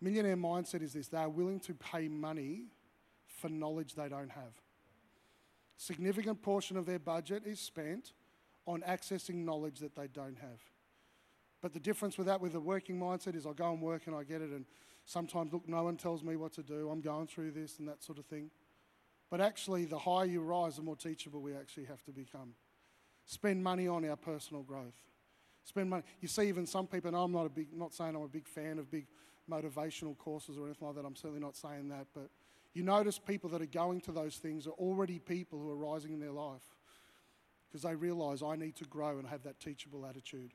millionaire 0.00 0.36
mindset 0.36 0.82
is 0.82 0.92
this: 0.92 1.08
they 1.08 1.18
are 1.18 1.28
willing 1.28 1.60
to 1.60 1.74
pay 1.74 2.08
money 2.08 2.64
for 3.26 3.48
knowledge 3.48 3.94
they 3.94 4.08
don't 4.08 4.30
have. 4.30 4.52
Significant 5.76 6.40
portion 6.40 6.76
of 6.76 6.86
their 6.86 6.98
budget 6.98 7.42
is 7.44 7.60
spent 7.60 8.12
on 8.66 8.80
accessing 8.82 9.44
knowledge 9.44 9.78
that 9.80 9.94
they 9.94 10.06
don't 10.08 10.38
have. 10.38 10.60
But 11.60 11.72
the 11.72 11.80
difference 11.80 12.16
with 12.16 12.26
that, 12.26 12.40
with 12.40 12.54
a 12.54 12.60
working 12.60 12.98
mindset, 12.98 13.34
is 13.34 13.46
I 13.46 13.52
go 13.52 13.72
and 13.72 13.82
work 13.82 14.06
and 14.06 14.16
I 14.16 14.24
get 14.24 14.40
it, 14.40 14.50
and 14.50 14.64
sometimes, 15.04 15.52
look, 15.52 15.68
no 15.68 15.82
one 15.84 15.96
tells 15.96 16.22
me 16.22 16.36
what 16.36 16.52
to 16.54 16.62
do. 16.62 16.88
I'm 16.90 17.00
going 17.00 17.26
through 17.26 17.52
this 17.52 17.78
and 17.78 17.88
that 17.88 18.02
sort 18.02 18.18
of 18.18 18.26
thing. 18.26 18.50
But 19.30 19.40
actually, 19.40 19.84
the 19.84 19.98
higher 19.98 20.24
you 20.24 20.40
rise, 20.40 20.76
the 20.76 20.82
more 20.82 20.96
teachable 20.96 21.40
we 21.40 21.54
actually 21.54 21.84
have 21.86 22.02
to 22.04 22.12
become. 22.12 22.54
Spend 23.24 23.62
money 23.62 23.88
on 23.88 24.04
our 24.04 24.16
personal 24.16 24.62
growth 24.62 24.94
spend 25.66 25.90
money. 25.90 26.04
You 26.20 26.28
see, 26.28 26.48
even 26.48 26.66
some 26.66 26.86
people, 26.86 27.08
and 27.08 27.16
I'm 27.16 27.32
not 27.32 27.44
a 27.44 27.50
big, 27.50 27.68
not 27.74 27.92
saying 27.92 28.14
I'm 28.14 28.22
a 28.22 28.28
big 28.28 28.46
fan 28.46 28.78
of 28.78 28.90
big 28.90 29.06
motivational 29.50 30.16
courses 30.16 30.56
or 30.56 30.66
anything 30.66 30.86
like 30.86 30.96
that. 30.96 31.04
I'm 31.04 31.16
certainly 31.16 31.40
not 31.40 31.56
saying 31.56 31.88
that, 31.88 32.06
but 32.14 32.30
you 32.72 32.82
notice 32.82 33.18
people 33.18 33.50
that 33.50 33.62
are 33.62 33.66
going 33.66 34.00
to 34.02 34.12
those 34.12 34.36
things 34.36 34.66
are 34.66 34.72
already 34.72 35.18
people 35.18 35.58
who 35.58 35.70
are 35.70 35.76
rising 35.76 36.12
in 36.12 36.20
their 36.20 36.32
life 36.32 36.62
because 37.68 37.82
they 37.82 37.94
realize 37.94 38.42
I 38.42 38.56
need 38.56 38.76
to 38.76 38.84
grow 38.84 39.18
and 39.18 39.26
have 39.26 39.42
that 39.42 39.60
teachable 39.60 40.06
attitude. 40.06 40.52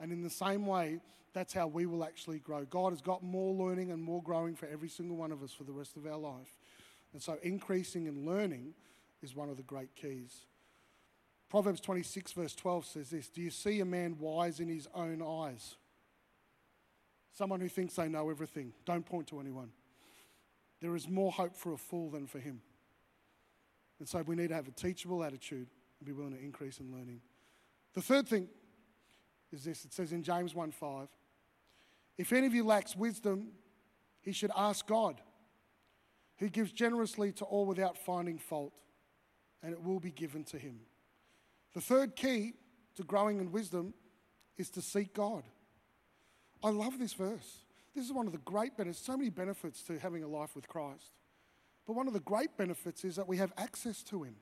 And 0.00 0.12
in 0.12 0.22
the 0.22 0.30
same 0.30 0.66
way, 0.66 1.00
that's 1.32 1.52
how 1.52 1.66
we 1.66 1.86
will 1.86 2.04
actually 2.04 2.38
grow. 2.38 2.64
God 2.64 2.92
has 2.92 3.00
got 3.00 3.22
more 3.22 3.52
learning 3.54 3.90
and 3.90 4.00
more 4.00 4.22
growing 4.22 4.54
for 4.54 4.66
every 4.66 4.88
single 4.88 5.16
one 5.16 5.32
of 5.32 5.42
us 5.42 5.52
for 5.52 5.64
the 5.64 5.72
rest 5.72 5.96
of 5.96 6.06
our 6.06 6.16
life. 6.16 6.56
And 7.14 7.22
so, 7.22 7.38
increasing 7.42 8.06
in 8.06 8.26
learning 8.26 8.74
is 9.22 9.34
one 9.34 9.48
of 9.48 9.56
the 9.56 9.62
great 9.62 9.94
keys. 9.94 10.46
Proverbs 11.48 11.80
26, 11.80 12.32
verse 12.32 12.54
12 12.54 12.84
says 12.84 13.10
this 13.10 13.28
Do 13.28 13.40
you 13.40 13.50
see 13.50 13.80
a 13.80 13.84
man 13.84 14.18
wise 14.18 14.60
in 14.60 14.68
his 14.68 14.88
own 14.94 15.22
eyes? 15.22 15.76
Someone 17.32 17.60
who 17.60 17.68
thinks 17.68 17.94
they 17.94 18.08
know 18.08 18.28
everything. 18.30 18.72
Don't 18.84 19.06
point 19.06 19.28
to 19.28 19.40
anyone. 19.40 19.70
There 20.80 20.94
is 20.94 21.08
more 21.08 21.32
hope 21.32 21.56
for 21.56 21.72
a 21.72 21.78
fool 21.78 22.10
than 22.10 22.26
for 22.26 22.38
him. 22.38 22.60
And 24.00 24.08
so 24.08 24.22
we 24.22 24.36
need 24.36 24.48
to 24.48 24.54
have 24.54 24.68
a 24.68 24.72
teachable 24.72 25.22
attitude 25.22 25.68
and 25.98 26.06
be 26.06 26.12
willing 26.12 26.34
to 26.34 26.40
increase 26.40 26.78
in 26.78 26.92
learning. 26.92 27.20
The 27.94 28.02
third 28.02 28.28
thing 28.28 28.48
is 29.52 29.64
this 29.64 29.84
it 29.84 29.92
says 29.92 30.12
in 30.12 30.24
James 30.24 30.54
1 30.54 30.72
5, 30.72 31.08
if 32.18 32.32
any 32.32 32.46
of 32.46 32.54
you 32.54 32.64
lacks 32.64 32.96
wisdom, 32.96 33.48
he 34.20 34.32
should 34.32 34.50
ask 34.56 34.86
God, 34.86 35.20
who 36.38 36.48
gives 36.48 36.72
generously 36.72 37.32
to 37.32 37.44
all 37.44 37.66
without 37.66 37.96
finding 37.96 38.38
fault, 38.38 38.72
and 39.62 39.72
it 39.72 39.82
will 39.82 40.00
be 40.00 40.10
given 40.10 40.44
to 40.44 40.58
him. 40.58 40.80
The 41.74 41.80
third 41.80 42.16
key 42.16 42.54
to 42.96 43.02
growing 43.02 43.40
in 43.40 43.52
wisdom 43.52 43.94
is 44.56 44.70
to 44.70 44.82
seek 44.82 45.14
God. 45.14 45.44
I 46.62 46.70
love 46.70 46.98
this 46.98 47.12
verse. 47.12 47.64
This 47.94 48.04
is 48.04 48.12
one 48.12 48.26
of 48.26 48.32
the 48.32 48.38
great 48.38 48.76
benefits, 48.76 49.04
so 49.04 49.16
many 49.16 49.30
benefits 49.30 49.82
to 49.84 49.98
having 49.98 50.24
a 50.24 50.28
life 50.28 50.54
with 50.56 50.68
Christ. 50.68 51.12
But 51.86 51.94
one 51.94 52.06
of 52.06 52.12
the 52.12 52.20
great 52.20 52.56
benefits 52.56 53.04
is 53.04 53.16
that 53.16 53.28
we 53.28 53.36
have 53.36 53.52
access 53.56 54.02
to 54.04 54.22
Him. 54.22 54.36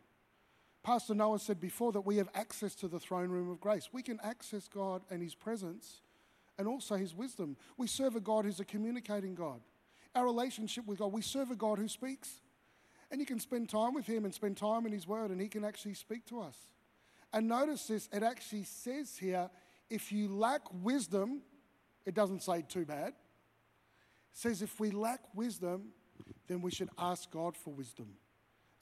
Pastor 0.82 1.14
Noah 1.14 1.38
said 1.38 1.60
before 1.60 1.92
that 1.92 2.06
we 2.06 2.16
have 2.16 2.28
access 2.34 2.74
to 2.76 2.88
the 2.88 3.00
throne 3.00 3.30
room 3.30 3.50
of 3.50 3.60
grace. 3.60 3.90
We 3.92 4.02
can 4.02 4.18
access 4.22 4.68
God 4.68 5.02
and 5.10 5.22
His 5.22 5.34
presence 5.34 6.00
and 6.58 6.66
also 6.66 6.96
His 6.96 7.14
wisdom. 7.14 7.56
We 7.76 7.86
serve 7.86 8.16
a 8.16 8.20
God 8.20 8.44
who's 8.44 8.60
a 8.60 8.64
communicating 8.64 9.34
God. 9.34 9.60
Our 10.14 10.24
relationship 10.24 10.86
with 10.86 10.98
God, 10.98 11.12
we 11.12 11.22
serve 11.22 11.50
a 11.50 11.56
God 11.56 11.78
who 11.78 11.88
speaks. 11.88 12.40
And 13.10 13.20
you 13.20 13.26
can 13.26 13.40
spend 13.40 13.68
time 13.68 13.94
with 13.94 14.06
Him 14.06 14.24
and 14.24 14.32
spend 14.32 14.56
time 14.56 14.86
in 14.86 14.92
His 14.92 15.06
Word, 15.06 15.30
and 15.30 15.40
He 15.40 15.48
can 15.48 15.64
actually 15.64 15.94
speak 15.94 16.24
to 16.26 16.40
us. 16.40 16.56
And 17.32 17.48
notice 17.48 17.86
this, 17.86 18.08
it 18.12 18.22
actually 18.22 18.64
says 18.64 19.16
here 19.18 19.50
if 19.90 20.10
you 20.10 20.28
lack 20.28 20.62
wisdom, 20.82 21.42
it 22.06 22.14
doesn't 22.14 22.42
say 22.42 22.64
too 22.66 22.86
bad. 22.86 23.08
It 23.08 23.14
says 24.32 24.62
if 24.62 24.80
we 24.80 24.90
lack 24.90 25.20
wisdom, 25.34 25.88
then 26.48 26.62
we 26.62 26.70
should 26.70 26.88
ask 26.98 27.30
God 27.30 27.56
for 27.56 27.74
wisdom, 27.74 28.08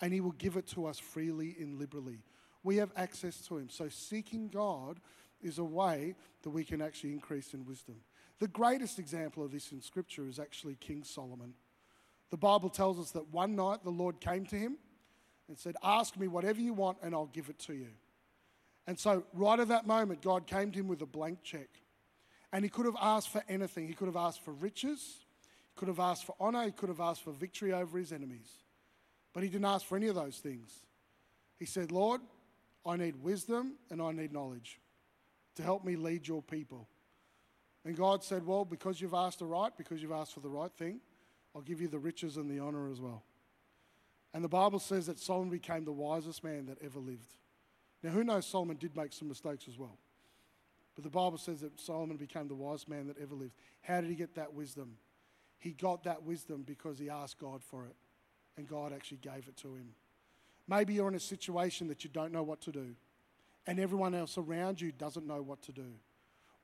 and 0.01 0.13
He 0.13 0.21
will 0.21 0.33
give 0.33 0.57
it 0.57 0.69
to 0.69 0.87
us 0.87 0.99
freely 0.99 1.57
and 1.59 1.79
liberally. 1.79 2.23
We 2.63 2.77
have 2.77 2.93
access 2.97 3.41
to 3.49 3.59
Him. 3.59 3.69
So 3.69 3.89
seeking 3.89 4.49
God 4.49 5.01
is 5.43 5.59
a 5.59 5.65
way 5.65 6.15
that 6.43 6.51
we 6.51 6.65
can 6.65 6.81
actually 6.81 7.13
increase 7.13 7.55
in 7.55 7.65
wisdom. 7.65 7.97
The 8.41 8.49
greatest 8.49 8.99
example 8.99 9.45
of 9.45 9.53
this 9.53 9.71
in 9.71 9.81
Scripture 9.83 10.27
is 10.27 10.39
actually 10.39 10.75
King 10.77 11.05
Solomon. 11.05 11.55
The 12.31 12.39
Bible 12.39 12.71
tells 12.71 12.99
us 12.99 13.11
that 13.13 13.33
one 13.33 13.55
night 13.55 13.85
the 13.85 13.91
Lord 13.91 14.19
came 14.21 14.47
to 14.47 14.57
him 14.57 14.77
and 15.47 15.59
said, 15.59 15.77
Ask 15.83 16.19
me 16.19 16.27
whatever 16.27 16.61
you 16.61 16.73
want, 16.73 16.99
and 17.03 17.15
I'll 17.15 17.27
give 17.27 17.51
it 17.51 17.59
to 17.61 17.75
you. 17.75 17.89
And 18.87 18.99
so, 18.99 19.25
right 19.35 19.61
at 19.61 19.69
that 19.69 19.87
moment, 19.87 20.23
God 20.23 20.47
came 20.47 20.73
to 20.73 20.79
him 20.79 20.89
with 20.89 21.03
a 21.03 21.07
blank 21.07 21.43
check. 21.43 21.69
And 22.53 22.65
he 22.65 22.71
could 22.71 22.87
have 22.87 22.97
asked 23.01 23.29
for 23.29 23.45
anything. 23.49 23.87
He 23.87 23.95
could 23.95 24.09
have 24.09 24.17
asked 24.17 24.43
for 24.43 24.53
riches, 24.53 25.19
he 25.75 25.79
could 25.79 25.89
have 25.89 26.01
asked 26.01 26.25
for 26.25 26.35
honor, 26.41 26.65
he 26.65 26.73
could 26.73 26.89
have 26.89 27.01
asked 27.01 27.23
for 27.23 27.33
victory 27.33 27.73
over 27.73 27.99
his 27.99 28.11
enemies. 28.11 28.49
But 29.33 29.43
he 29.43 29.49
didn't 29.49 29.67
ask 29.67 29.87
for 29.87 29.97
any 29.97 30.09
of 30.09 30.15
those 30.15 30.39
things. 30.39 30.73
He 31.57 31.67
said, 31.67 31.93
Lord, 31.93 32.21
I 32.87 32.97
need 32.97 33.23
wisdom 33.23 33.75
and 33.91 34.01
I 34.01 34.13
need 34.13 34.33
knowledge 34.33 34.81
to 35.57 35.63
help 35.63 35.85
me 35.85 35.95
lead 35.95 36.27
your 36.27 36.43
people. 36.43 36.89
And 37.85 37.97
God 37.97 38.23
said, 38.23 38.47
Well, 38.47 38.65
because 38.65 39.01
you've 39.01 39.15
asked 39.15 39.39
the 39.39 39.47
right, 39.47 39.73
because 39.77 40.03
you've 40.03 40.13
asked 40.13 40.35
for 40.35 40.41
the 40.41 40.49
right 40.49 40.73
thing, 40.73 41.01
I'll 41.55 41.63
give 41.63 41.81
you 41.81 41.89
the 41.89 41.99
riches 41.99 42.37
and 42.37 42.51
the 42.51 42.59
honor 42.59 42.91
as 42.91 43.01
well. 43.01 43.23
And 44.33 44.45
the 44.45 44.49
Bible 44.49 44.79
says 44.79 45.07
that 45.07 45.19
Solomon 45.19 45.51
became 45.51 45.85
the 45.85 45.93
wisest 45.93 46.45
man 46.45 46.67
that 46.67 46.79
ever 46.83 47.01
lived. 47.01 47.35
Now, 48.03 48.11
who 48.11 48.23
knows 48.23 48.47
Solomon 48.47 48.77
did 48.77 48.97
make 48.97 49.13
some 49.13 49.29
mistakes 49.29 49.67
as 49.69 49.79
well. 49.79 49.99
But 50.95 51.05
the 51.05 51.11
Bible 51.11 51.39
says 51.39 51.61
that 51.61 51.81
Solomon 51.81 52.17
became 52.17 52.49
the 52.49 52.55
wisest 52.55 52.89
man 52.89 53.09
that 53.09 53.19
ever 53.19 53.35
lived. 53.35 53.55
How 53.83 54.01
did 54.01 54.11
he 54.11 54.17
get 54.17 54.35
that 54.37 54.55
wisdom? 54.55 54.97
He 55.59 55.73
got 55.73 56.05
that 56.05 56.23
wisdom 56.23 56.63
because 56.67 56.99
he 56.99 57.11
asked 57.11 57.39
God 57.39 57.63
for 57.63 57.85
it, 57.85 57.95
and 58.57 58.69
God 58.69 58.93
actually 58.93 59.19
gave 59.19 59.49
it 59.49 59.57
to 59.59 59.75
him. 59.75 59.91
Maybe 60.69 60.95
you're 60.95 61.09
in 61.09 61.15
a 61.15 61.21
situation 61.21 61.89
that 61.89 62.05
you 62.05 62.11
don't 62.11 62.33
know 62.33 62.43
what 62.43 62.61
to 62.63 62.73
do. 62.73 62.95
and 63.67 63.79
everyone 63.79 64.15
else 64.15 64.39
around 64.39 64.81
you 64.81 64.91
doesn't 64.91 65.27
know 65.27 65.43
what 65.43 65.61
to 65.63 65.71
do. 65.71 65.93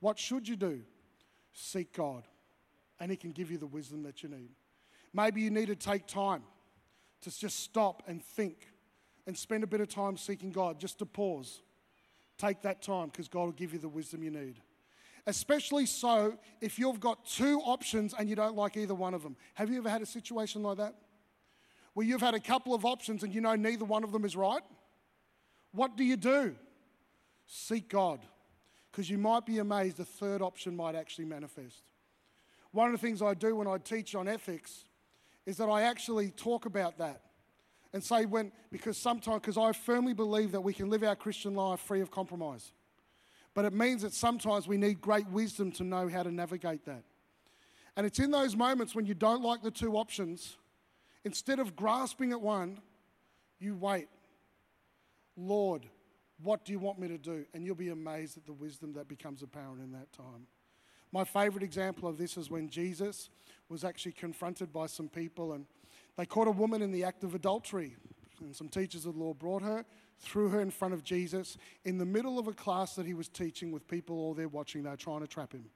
What 0.00 0.18
should 0.18 0.48
you 0.48 0.56
do? 0.56 0.80
Seek 1.58 1.94
God, 1.94 2.24
and 3.00 3.10
He 3.10 3.16
can 3.16 3.32
give 3.32 3.50
you 3.50 3.56
the 3.56 3.66
wisdom 3.66 4.02
that 4.02 4.22
you 4.22 4.28
need. 4.28 4.50
Maybe 5.14 5.40
you 5.40 5.50
need 5.50 5.68
to 5.68 5.74
take 5.74 6.06
time 6.06 6.42
to 7.22 7.36
just 7.36 7.60
stop 7.60 8.02
and 8.06 8.22
think 8.22 8.68
and 9.26 9.36
spend 9.36 9.64
a 9.64 9.66
bit 9.66 9.80
of 9.80 9.88
time 9.88 10.18
seeking 10.18 10.52
God, 10.52 10.78
just 10.78 10.98
to 10.98 11.06
pause. 11.06 11.62
Take 12.36 12.60
that 12.62 12.82
time 12.82 13.08
because 13.08 13.26
God 13.26 13.44
will 13.44 13.52
give 13.52 13.72
you 13.72 13.78
the 13.78 13.88
wisdom 13.88 14.22
you 14.22 14.30
need. 14.30 14.60
Especially 15.26 15.86
so 15.86 16.36
if 16.60 16.78
you've 16.78 17.00
got 17.00 17.24
two 17.24 17.58
options 17.60 18.14
and 18.16 18.28
you 18.28 18.36
don't 18.36 18.54
like 18.54 18.76
either 18.76 18.94
one 18.94 19.14
of 19.14 19.22
them. 19.22 19.34
Have 19.54 19.70
you 19.70 19.78
ever 19.78 19.88
had 19.88 20.02
a 20.02 20.06
situation 20.06 20.62
like 20.62 20.76
that? 20.76 20.94
Where 21.94 22.06
you've 22.06 22.20
had 22.20 22.34
a 22.34 22.40
couple 22.40 22.74
of 22.74 22.84
options 22.84 23.22
and 23.22 23.34
you 23.34 23.40
know 23.40 23.54
neither 23.54 23.86
one 23.86 24.04
of 24.04 24.12
them 24.12 24.26
is 24.26 24.36
right? 24.36 24.62
What 25.72 25.96
do 25.96 26.04
you 26.04 26.18
do? 26.18 26.54
Seek 27.46 27.88
God 27.88 28.20
because 28.96 29.10
you 29.10 29.18
might 29.18 29.44
be 29.44 29.58
amazed 29.58 29.98
the 29.98 30.06
third 30.06 30.40
option 30.40 30.74
might 30.74 30.94
actually 30.94 31.26
manifest. 31.26 31.82
One 32.72 32.86
of 32.86 32.98
the 32.98 33.06
things 33.06 33.20
I 33.20 33.34
do 33.34 33.54
when 33.54 33.68
I 33.68 33.76
teach 33.76 34.14
on 34.14 34.26
ethics 34.26 34.86
is 35.44 35.58
that 35.58 35.66
I 35.66 35.82
actually 35.82 36.30
talk 36.30 36.64
about 36.64 36.96
that 36.96 37.20
and 37.92 38.02
say 38.02 38.24
when, 38.24 38.52
because 38.72 38.96
sometimes, 38.96 39.42
because 39.42 39.58
I 39.58 39.72
firmly 39.72 40.14
believe 40.14 40.50
that 40.52 40.62
we 40.62 40.72
can 40.72 40.88
live 40.88 41.02
our 41.02 41.14
Christian 41.14 41.54
life 41.54 41.80
free 41.80 42.00
of 42.00 42.10
compromise. 42.10 42.72
But 43.52 43.66
it 43.66 43.74
means 43.74 44.00
that 44.00 44.14
sometimes 44.14 44.66
we 44.66 44.78
need 44.78 45.02
great 45.02 45.28
wisdom 45.28 45.72
to 45.72 45.84
know 45.84 46.08
how 46.08 46.22
to 46.22 46.32
navigate 46.32 46.86
that. 46.86 47.02
And 47.98 48.06
it's 48.06 48.18
in 48.18 48.30
those 48.30 48.56
moments 48.56 48.94
when 48.94 49.04
you 49.04 49.12
don't 49.12 49.42
like 49.42 49.62
the 49.62 49.70
two 49.70 49.98
options, 49.98 50.56
instead 51.22 51.58
of 51.58 51.76
grasping 51.76 52.32
at 52.32 52.40
one, 52.40 52.80
you 53.58 53.76
wait. 53.76 54.08
Lord, 55.36 55.86
what 56.42 56.64
do 56.64 56.72
you 56.72 56.78
want 56.78 56.98
me 56.98 57.08
to 57.08 57.18
do? 57.18 57.44
And 57.54 57.64
you'll 57.64 57.74
be 57.74 57.88
amazed 57.88 58.36
at 58.36 58.46
the 58.46 58.52
wisdom 58.52 58.92
that 58.94 59.08
becomes 59.08 59.42
apparent 59.42 59.80
in 59.80 59.92
that 59.92 60.12
time. 60.12 60.46
My 61.12 61.24
favorite 61.24 61.62
example 61.62 62.08
of 62.08 62.18
this 62.18 62.36
is 62.36 62.50
when 62.50 62.68
Jesus 62.68 63.30
was 63.68 63.84
actually 63.84 64.12
confronted 64.12 64.72
by 64.72 64.86
some 64.86 65.08
people 65.08 65.52
and 65.52 65.66
they 66.16 66.26
caught 66.26 66.48
a 66.48 66.52
woman 66.52 66.82
in 66.82 66.92
the 66.92 67.04
act 67.04 67.24
of 67.24 67.34
adultery. 67.34 67.96
And 68.40 68.54
some 68.54 68.68
teachers 68.68 69.06
of 69.06 69.14
the 69.14 69.20
law 69.20 69.32
brought 69.32 69.62
her, 69.62 69.84
threw 70.18 70.48
her 70.50 70.60
in 70.60 70.70
front 70.70 70.94
of 70.94 71.02
Jesus 71.02 71.56
in 71.84 71.98
the 71.98 72.04
middle 72.04 72.38
of 72.38 72.48
a 72.48 72.52
class 72.52 72.94
that 72.96 73.06
he 73.06 73.14
was 73.14 73.28
teaching 73.28 73.72
with 73.72 73.88
people 73.88 74.18
all 74.18 74.34
there 74.34 74.48
watching. 74.48 74.82
They 74.82 74.90
were 74.90 74.96
trying 74.96 75.20
to 75.20 75.26
trap 75.26 75.52
him. 75.52 75.66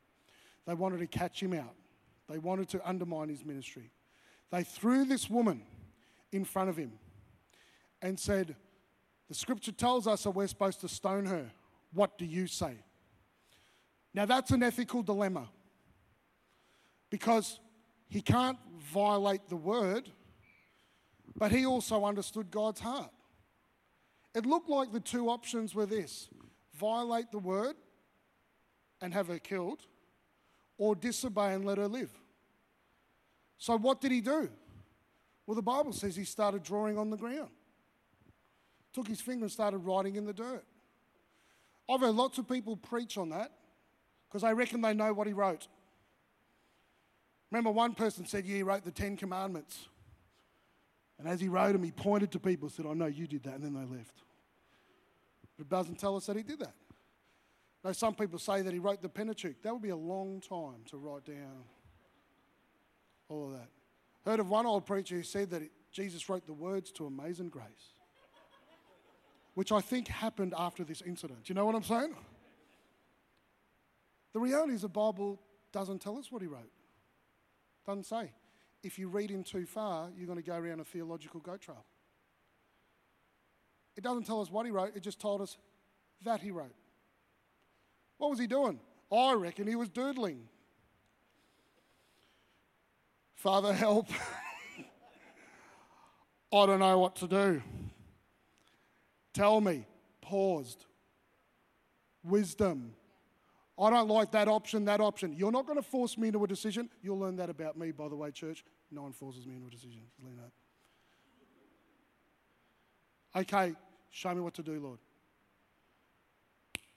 They 0.66 0.75
wanted 0.75 0.99
to 0.99 1.07
catch 1.07 1.42
him 1.42 1.55
out, 1.55 1.75
they 2.29 2.38
wanted 2.38 2.68
to 2.70 2.88
undermine 2.88 3.29
his 3.29 3.44
ministry. 3.44 3.90
They 4.51 4.64
threw 4.64 5.05
this 5.05 5.31
woman 5.31 5.62
in 6.33 6.44
front 6.44 6.70
of 6.70 6.77
him 6.77 6.92
and 8.03 8.18
said, 8.18 8.57
The 9.31 9.37
scripture 9.37 9.71
tells 9.71 10.09
us 10.09 10.25
that 10.25 10.33
we're 10.33 10.49
supposed 10.49 10.81
to 10.81 10.88
stone 10.88 11.25
her. 11.27 11.47
What 11.95 12.19
do 12.19 12.27
you 12.27 12.49
say? 12.49 12.75
Now, 14.12 14.27
that's 14.27 14.51
an 14.51 14.61
ethical 14.64 15.05
dilemma 15.05 15.49
because 17.11 17.61
he 18.09 18.23
can't 18.23 18.59
violate 18.93 19.49
the 19.49 19.55
word, 19.55 20.11
but 21.37 21.53
he 21.53 21.64
also 21.64 22.05
understood 22.05 22.51
God's 22.51 22.81
heart. 22.81 23.12
It 24.35 24.47
looked 24.47 24.69
like 24.69 24.93
the 24.93 24.99
two 24.99 25.29
options 25.29 25.77
were 25.77 25.87
this 25.87 26.29
violate 26.75 27.31
the 27.31 27.38
word 27.38 27.77
and 29.01 29.14
have 29.14 29.29
her 29.29 29.38
killed, 29.38 29.87
or 30.77 30.97
disobey 30.97 31.55
and 31.55 31.64
let 31.64 31.79
her 31.79 31.87
live. 31.87 32.11
So, 33.59 33.79
what 33.79 34.01
did 34.01 34.11
he 34.11 34.21
do? 34.21 34.51
Well, 35.47 35.55
the 35.55 35.62
Bible 35.62 35.93
says 35.93 36.16
he 36.16 36.25
started 36.25 36.64
drawing 36.64 36.99
on 36.99 37.11
the 37.11 37.16
ground, 37.16 37.51
took 38.92 39.09
his 39.09 39.20
finger 39.20 39.44
and 39.44 39.53
started 39.53 39.79
writing 39.79 40.16
in 40.16 40.24
the 40.24 40.33
dirt. 40.33 40.64
I've 41.88 42.00
heard 42.00 42.14
lots 42.14 42.38
of 42.38 42.48
people 42.48 42.76
preach 42.76 43.18
on 43.18 43.31
that 43.31 43.50
because 44.29 44.42
they 44.42 44.55
reckon 44.55 44.81
they 44.81 44.94
know 44.94 45.12
what 45.12 45.26
he 45.26 45.33
wrote. 45.33 45.66
Remember, 47.50 47.70
one 47.70 47.94
person 47.94 48.26
said, 48.26 48.44
Yeah, 48.46 48.57
he 48.57 48.62
wrote 48.62 48.85
the 48.85 48.92
Ten 48.92 49.16
Commandments. 49.16 49.88
And 51.18 51.29
as 51.29 51.40
he 51.40 51.48
wrote 51.48 51.72
them, 51.72 51.83
he 51.83 51.90
pointed 51.90 52.33
to 52.33 52.38
people 52.38 52.68
and 52.68 52.72
said, 52.72 52.87
I 52.87 52.94
know 52.94 53.07
you 53.07 53.26
did 53.26 53.42
that. 53.42 53.55
And 53.55 53.64
then 53.64 53.74
they 53.74 53.96
left. 53.96 54.22
But 55.57 55.66
it 55.66 55.68
doesn't 55.68 55.98
tell 55.98 56.16
us 56.16 56.26
that 56.26 56.37
he 56.37 56.42
did 56.42 56.61
that. 56.61 56.72
Now, 57.85 57.92
some 57.92 58.14
people 58.14 58.38
say 58.38 58.62
that 58.62 58.72
he 58.72 58.79
wrote 58.79 59.03
the 59.03 59.09
Pentateuch. 59.09 59.62
That 59.62 59.72
would 59.72 59.83
be 59.83 59.90
a 59.90 59.96
long 59.96 60.40
time 60.40 60.83
to 60.90 60.96
write 60.96 61.24
down 61.24 61.64
all 63.29 63.46
of 63.46 63.53
that. 63.53 63.68
Heard 64.24 64.40
of 64.40 64.48
one 64.48 64.66
old 64.66 64.87
preacher 64.87 65.16
who 65.16 65.22
said 65.22 65.50
that 65.50 65.62
Jesus 65.92 66.29
wrote 66.29 66.46
the 66.46 66.53
words 66.53 66.90
to 66.92 67.07
Amazing 67.07 67.48
Grace, 67.48 67.94
which 69.61 69.73
I 69.73 69.83
think 69.83 70.09
happened 70.09 70.55
after 70.57 70.85
this 70.85 71.03
incident. 71.03 71.51
You 71.51 71.55
know 71.55 71.66
what 71.66 71.75
I'm 71.75 71.83
saying? 71.83 72.14
The 74.33 74.40
reality 74.40 74.73
is 74.73 74.81
the 74.81 74.88
Bible 74.88 75.38
doesn't 75.70 75.99
tell 76.01 76.16
us 76.16 76.33
what 76.33 76.40
he 76.40 76.49
wrote. 76.49 76.73
Doesn't 77.87 78.07
say. 78.07 78.33
If 78.83 78.99
you 78.99 79.09
read 79.09 79.31
in 79.31 79.44
too 79.44 79.66
far, 79.66 80.09
you're 80.16 80.27
going 80.27 80.38
to 80.38 80.42
go 80.42 80.57
around 80.57 80.81
a 80.81 80.85
theological 80.85 81.40
goat 81.40 81.61
trail. 81.61 81.85
It 83.99 84.03
doesn't 84.03 84.25
tell 84.25 84.40
us 84.40 84.51
what 84.51 84.64
he 84.64 84.73
wrote, 84.73 84.96
it 84.96 85.03
just 85.03 85.20
told 85.20 85.42
us 85.42 85.59
that 86.25 86.40
he 86.40 86.51
wrote. 86.51 86.75
What 88.16 88.31
was 88.31 88.38
he 88.38 88.46
doing? 88.46 88.81
I 89.12 89.35
reckon 89.35 89.66
he 89.66 89.77
was 89.77 89.90
doodling. 89.90 90.49
Father, 93.35 93.75
help. 93.75 94.09
I 96.51 96.64
don't 96.64 96.79
know 96.79 96.99
what 96.99 97.16
to 97.16 97.29
do. 97.29 97.62
Tell 99.33 99.61
me. 99.61 99.87
Paused. 100.21 100.85
Wisdom. 102.23 102.95
I 103.79 103.88
don't 103.88 104.09
like 104.09 104.33
that 104.33 104.47
option, 104.47 104.85
that 104.85 105.01
option. 105.01 105.33
You're 105.33 105.53
not 105.53 105.66
going 105.66 105.79
to 105.79 105.83
force 105.83 106.19
me 106.19 106.29
into 106.29 106.45
a 106.45 106.47
decision. 106.47 106.90
You'll 107.03 107.19
learn 107.19 107.37
that 107.37 107.49
about 107.49 107.79
me, 107.79 107.93
by 107.93 108.09
the 108.09 108.16
way, 108.16 108.31
church. 108.31 108.62
No 108.90 109.03
one 109.03 109.12
forces 109.12 109.47
me 109.47 109.55
into 109.55 109.69
a 109.69 109.71
decision. 109.71 110.03
Learn 110.23 110.37
that. 110.37 110.51
Okay, 113.40 113.75
show 114.11 114.35
me 114.35 114.40
what 114.40 114.55
to 114.55 114.62
do, 114.62 114.81
Lord. 114.81 114.99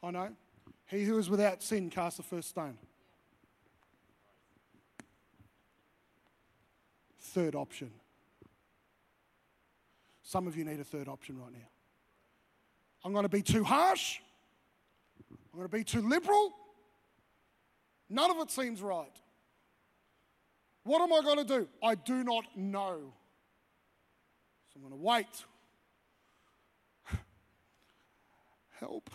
I 0.02 0.12
know. 0.12 0.30
He 0.88 1.06
who 1.06 1.17
is 1.17 1.30
without 1.30 1.63
sin 1.63 1.89
cast 1.89 2.17
the 2.17 2.24
first 2.24 2.50
stone. 2.50 2.78
Third 7.19 7.56
option. 7.56 7.91
Some 10.22 10.48
of 10.48 10.58
you 10.58 10.65
need 10.65 10.80
a 10.80 10.84
third 10.84 11.08
option 11.08 11.39
right 11.39 11.54
now. 11.54 11.67
I'm 13.04 13.12
going 13.12 13.24
to 13.24 13.30
be 13.30 13.42
too 13.42 13.63
harsh. 13.63 14.20
I'm 15.32 15.60
going 15.60 15.70
to 15.70 15.78
be 15.78 15.84
too 15.84 16.02
liberal. 16.08 16.52
None 18.10 18.32
of 18.32 18.38
it 18.38 18.52
seems 18.52 18.82
right. 18.82 19.12
What 20.84 21.02
am 21.02 21.13
I 21.13 21.22
going 21.22 21.38
to 21.38 21.60
do? 21.60 21.68
I 21.82 21.96
do 21.96 22.24
not 22.24 22.46
know. 22.56 23.13
So 24.70 24.78
I'm 24.78 24.82
going 24.82 24.94
to 24.94 25.06
wait. 25.06 25.46
Help. 28.80 29.10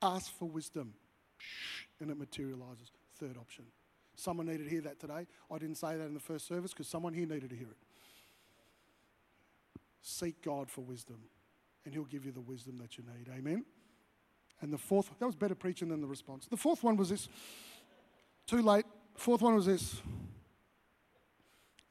Ask 0.00 0.32
for 0.38 0.48
wisdom. 0.48 0.94
And 2.00 2.10
it 2.10 2.18
materializes. 2.18 2.92
Third 3.18 3.36
option. 3.36 3.64
Someone 4.14 4.46
needed 4.46 4.64
to 4.64 4.70
hear 4.70 4.80
that 4.82 5.00
today. 5.00 5.26
I 5.50 5.58
didn't 5.58 5.76
say 5.76 5.96
that 5.96 6.06
in 6.06 6.14
the 6.14 6.20
first 6.20 6.46
service 6.46 6.72
because 6.72 6.88
someone 6.88 7.12
here 7.12 7.26
needed 7.26 7.50
to 7.50 7.56
hear 7.56 7.68
it. 7.68 7.76
Seek 10.00 10.42
God 10.42 10.70
for 10.70 10.80
wisdom, 10.82 11.18
and 11.88 11.94
He'll 11.94 12.04
give 12.04 12.26
you 12.26 12.32
the 12.32 12.40
wisdom 12.42 12.76
that 12.82 12.98
you 12.98 13.04
need. 13.16 13.30
Amen. 13.34 13.64
And 14.60 14.70
the 14.70 14.76
fourth, 14.76 15.10
that 15.18 15.24
was 15.24 15.34
better 15.34 15.54
preaching 15.54 15.88
than 15.88 16.02
the 16.02 16.06
response. 16.06 16.46
The 16.46 16.56
fourth 16.58 16.84
one 16.84 16.98
was 16.98 17.08
this. 17.08 17.30
Too 18.46 18.60
late. 18.60 18.84
Fourth 19.16 19.40
one 19.40 19.54
was 19.54 19.64
this. 19.64 20.02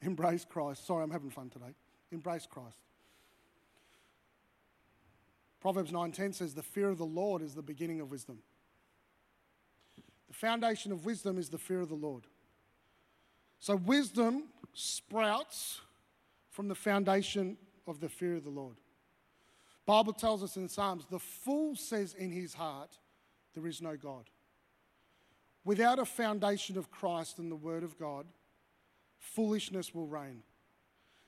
Embrace 0.03 0.45
Christ. 0.45 0.85
Sorry, 0.85 1.03
I'm 1.03 1.09
having 1.09 1.31
fun 1.31 1.49
today. 1.49 1.73
Embrace 2.11 2.45
Christ. 2.45 2.77
Proverbs 5.59 5.91
9:10 5.91 6.35
says 6.35 6.53
the 6.53 6.61
fear 6.61 6.89
of 6.89 6.99
the 6.99 7.03
Lord 7.03 7.41
is 7.41 7.55
the 7.55 7.63
beginning 7.63 7.99
of 7.99 8.11
wisdom. 8.11 8.43
The 10.27 10.35
foundation 10.35 10.91
of 10.91 11.05
wisdom 11.05 11.39
is 11.39 11.49
the 11.49 11.57
fear 11.57 11.81
of 11.81 11.89
the 11.89 11.95
Lord. 11.95 12.27
So 13.57 13.75
wisdom 13.75 14.49
sprouts 14.73 15.81
from 16.51 16.67
the 16.67 16.75
foundation 16.75 17.57
of 17.87 17.99
the 17.99 18.09
fear 18.09 18.35
of 18.35 18.43
the 18.43 18.51
Lord. 18.51 18.77
Bible 19.87 20.11
tells 20.11 20.43
us 20.43 20.57
in 20.57 20.67
Psalms, 20.67 21.05
the 21.09 21.17
fool 21.17 21.75
says 21.75 22.13
in 22.13 22.29
his 22.29 22.53
heart, 22.53 22.99
there 23.55 23.65
is 23.65 23.81
no 23.81 23.95
God. 23.95 24.29
Without 25.63 25.97
a 25.97 26.05
foundation 26.05 26.77
of 26.77 26.91
Christ 26.91 27.39
and 27.39 27.49
the 27.49 27.55
Word 27.55 27.83
of 27.83 27.97
God, 27.97 28.27
foolishness 29.17 29.95
will 29.95 30.05
reign. 30.05 30.43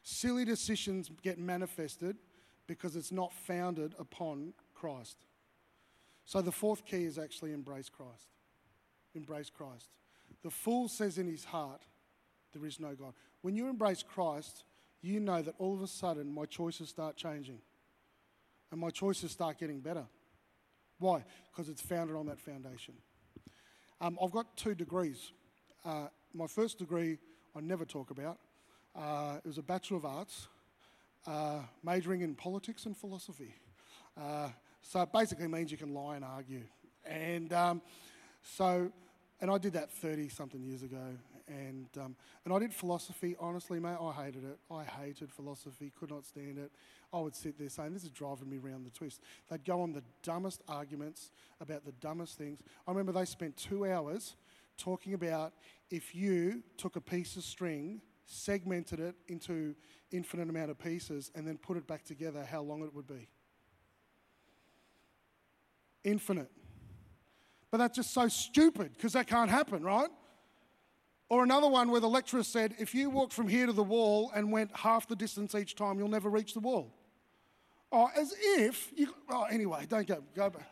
Silly 0.04 0.44
decisions 0.44 1.10
get 1.24 1.40
manifested 1.40 2.18
because 2.68 2.98
it's 2.98 3.14
not 3.14 3.34
founded 3.34 3.96
upon 3.98 4.54
Christ. 4.76 5.26
So 6.26 6.42
the 6.42 6.52
fourth 6.52 6.86
key 6.86 7.06
is 7.06 7.18
actually 7.18 7.54
embrace 7.54 7.90
Christ. 7.90 8.28
Embrace 9.16 9.50
Christ. 9.50 9.90
The 10.44 10.52
fool 10.52 10.90
says 10.90 11.18
in 11.18 11.28
his 11.28 11.46
heart, 11.46 11.82
there 12.54 12.66
is 12.66 12.80
no 12.80 12.94
God. 12.94 13.14
When 13.42 13.56
you 13.56 13.70
embrace 13.70 14.04
Christ, 14.04 14.66
you 15.02 15.22
know 15.22 15.42
that 15.42 15.56
all 15.60 15.74
of 15.74 15.82
a 15.82 15.88
sudden 15.88 16.34
my 16.34 16.46
choices 16.46 16.90
start 16.90 17.16
changing. 17.16 17.60
And 18.72 18.80
my 18.80 18.90
choices 18.90 19.32
start 19.32 19.58
getting 19.58 19.80
better. 19.80 20.06
Why? 21.00 21.24
Because 21.52 21.70
it's 21.70 21.82
founded 21.82 22.16
on 22.16 22.26
that 22.28 22.40
foundation. 22.40 22.96
Um, 24.02 24.18
I've 24.24 24.32
got 24.32 24.56
two 24.58 24.76
degrees. 24.76 25.32
Uh, 25.86 26.08
my 26.34 26.48
first 26.48 26.78
degree 26.78 27.18
I 27.56 27.62
never 27.62 27.86
talk 27.86 28.12
about. 28.12 28.38
Uh, 28.96 29.38
it 29.38 29.48
was 29.48 29.58
a 29.58 29.64
Bachelor 29.64 29.98
of 29.98 30.06
Arts, 30.06 30.48
uh, 31.26 31.62
majoring 31.84 32.22
in 32.22 32.36
politics 32.36 32.86
and 32.86 32.96
philosophy. 32.96 33.54
Uh, 34.20 34.50
so 34.82 35.02
it 35.02 35.12
basically 35.12 35.48
means 35.48 35.72
you 35.72 35.78
can 35.78 35.94
lie 35.94 36.16
and 36.16 36.26
argue. 36.26 36.64
And 37.06 37.52
um, 37.54 37.82
so, 38.42 38.92
and 39.42 39.50
I 39.50 39.58
did 39.58 39.74
that 39.74 39.92
30 39.92 40.30
something 40.30 40.62
years 40.62 40.84
ago. 40.84 41.18
And, 41.50 41.88
um, 42.00 42.16
and 42.46 42.54
I 42.54 42.60
did 42.60 42.74
philosophy, 42.74 43.36
honestly, 43.40 43.80
mate, 43.80 43.98
I 44.00 44.12
hated 44.12 44.44
it. 44.44 44.60
I 44.72 44.84
hated 44.84 45.32
philosophy, 45.32 45.92
could 46.00 46.12
not 46.12 46.24
stand 46.24 46.60
it. 46.60 46.72
I 47.12 47.20
would 47.20 47.36
sit 47.36 47.58
there 47.58 47.70
saying, 47.70 47.94
This 47.94 48.04
is 48.04 48.12
driving 48.12 48.50
me 48.50 48.60
round 48.60 48.86
the 48.86 48.92
twist. 48.92 49.22
They'd 49.50 49.66
go 49.66 49.82
on 49.82 49.92
the 49.92 50.04
dumbest 50.22 50.62
arguments 50.68 51.32
about 51.60 51.86
the 51.86 51.92
dumbest 51.94 52.38
things. 52.38 52.60
I 52.88 52.92
remember 52.92 53.12
they 53.12 53.26
spent 53.26 53.58
two 53.58 53.88
hours 53.88 54.36
talking 54.78 55.16
about 55.16 55.54
if 55.90 56.14
you 56.14 56.62
took 56.78 56.96
a 56.96 57.02
piece 57.02 57.36
of 57.36 57.44
string, 57.44 58.02
segmented 58.26 59.00
it 59.00 59.16
into 59.28 59.76
infinite 60.12 60.50
amount 60.50 60.70
of 60.70 60.78
pieces, 60.78 61.32
and 61.34 61.48
then 61.48 61.58
put 61.58 61.78
it 61.78 61.88
back 61.88 62.04
together, 62.04 62.48
how 62.50 62.62
long 62.62 62.84
it 62.84 62.94
would 62.94 63.08
be. 63.08 63.28
Infinite. 66.04 66.52
But 67.72 67.80
that's 67.80 67.96
just 67.96 68.14
so 68.14 68.28
stupid 68.28 68.94
because 68.96 69.14
that 69.14 69.26
can't 69.26 69.50
happen, 69.50 69.84
right? 69.84 70.10
Or 71.30 71.44
another 71.44 71.68
one 71.68 71.92
where 71.92 72.02
the 72.02 72.10
lecturer 72.10 72.42
said, 72.44 72.74
if 72.80 72.96
you 72.96 73.12
walk 73.12 73.32
from 73.32 73.48
here 73.48 73.68
to 73.68 73.74
the 73.74 73.84
wall 73.84 74.32
and 74.36 74.52
went 74.52 74.76
half 74.76 75.08
the 75.08 75.16
distance 75.16 75.54
each 75.54 75.76
time, 75.76 76.00
you'll 76.00 76.10
never 76.10 76.30
reach 76.30 76.56
the 76.56 76.60
wall. 76.60 76.92
Oh, 77.92 78.10
as 78.16 78.34
if 78.40 78.92
you. 78.96 79.14
Oh, 79.30 79.44
anyway, 79.44 79.86
don't 79.88 80.08
go. 80.08 80.24
Go 80.36 80.50
back. 80.50 80.70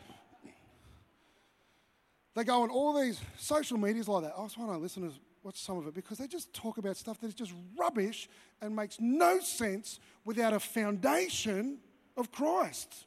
They 2.36 2.44
go 2.44 2.62
on 2.62 2.70
all 2.70 3.00
these 3.00 3.20
social 3.38 3.78
medias 3.78 4.08
like 4.08 4.24
that. 4.24 4.34
Oh, 4.36 4.44
I 4.44 4.46
just 4.46 4.58
want 4.58 4.72
to 4.72 4.78
listen 4.78 5.10
to 5.10 5.16
watch 5.44 5.60
some 5.60 5.78
of 5.78 5.88
it 5.88 5.94
because 5.94 6.18
they 6.18 6.28
just 6.28 6.54
talk 6.54 6.78
about 6.78 6.98
stuff 6.98 7.20
that 7.22 7.28
is 7.28 7.34
just 7.34 7.54
rubbish 7.80 8.30
and 8.62 8.76
makes 8.76 8.98
no 9.00 9.40
sense 9.40 10.00
without 10.26 10.54
a 10.54 10.60
foundation 10.60 11.80
of 12.16 12.32
Christ 12.32 13.06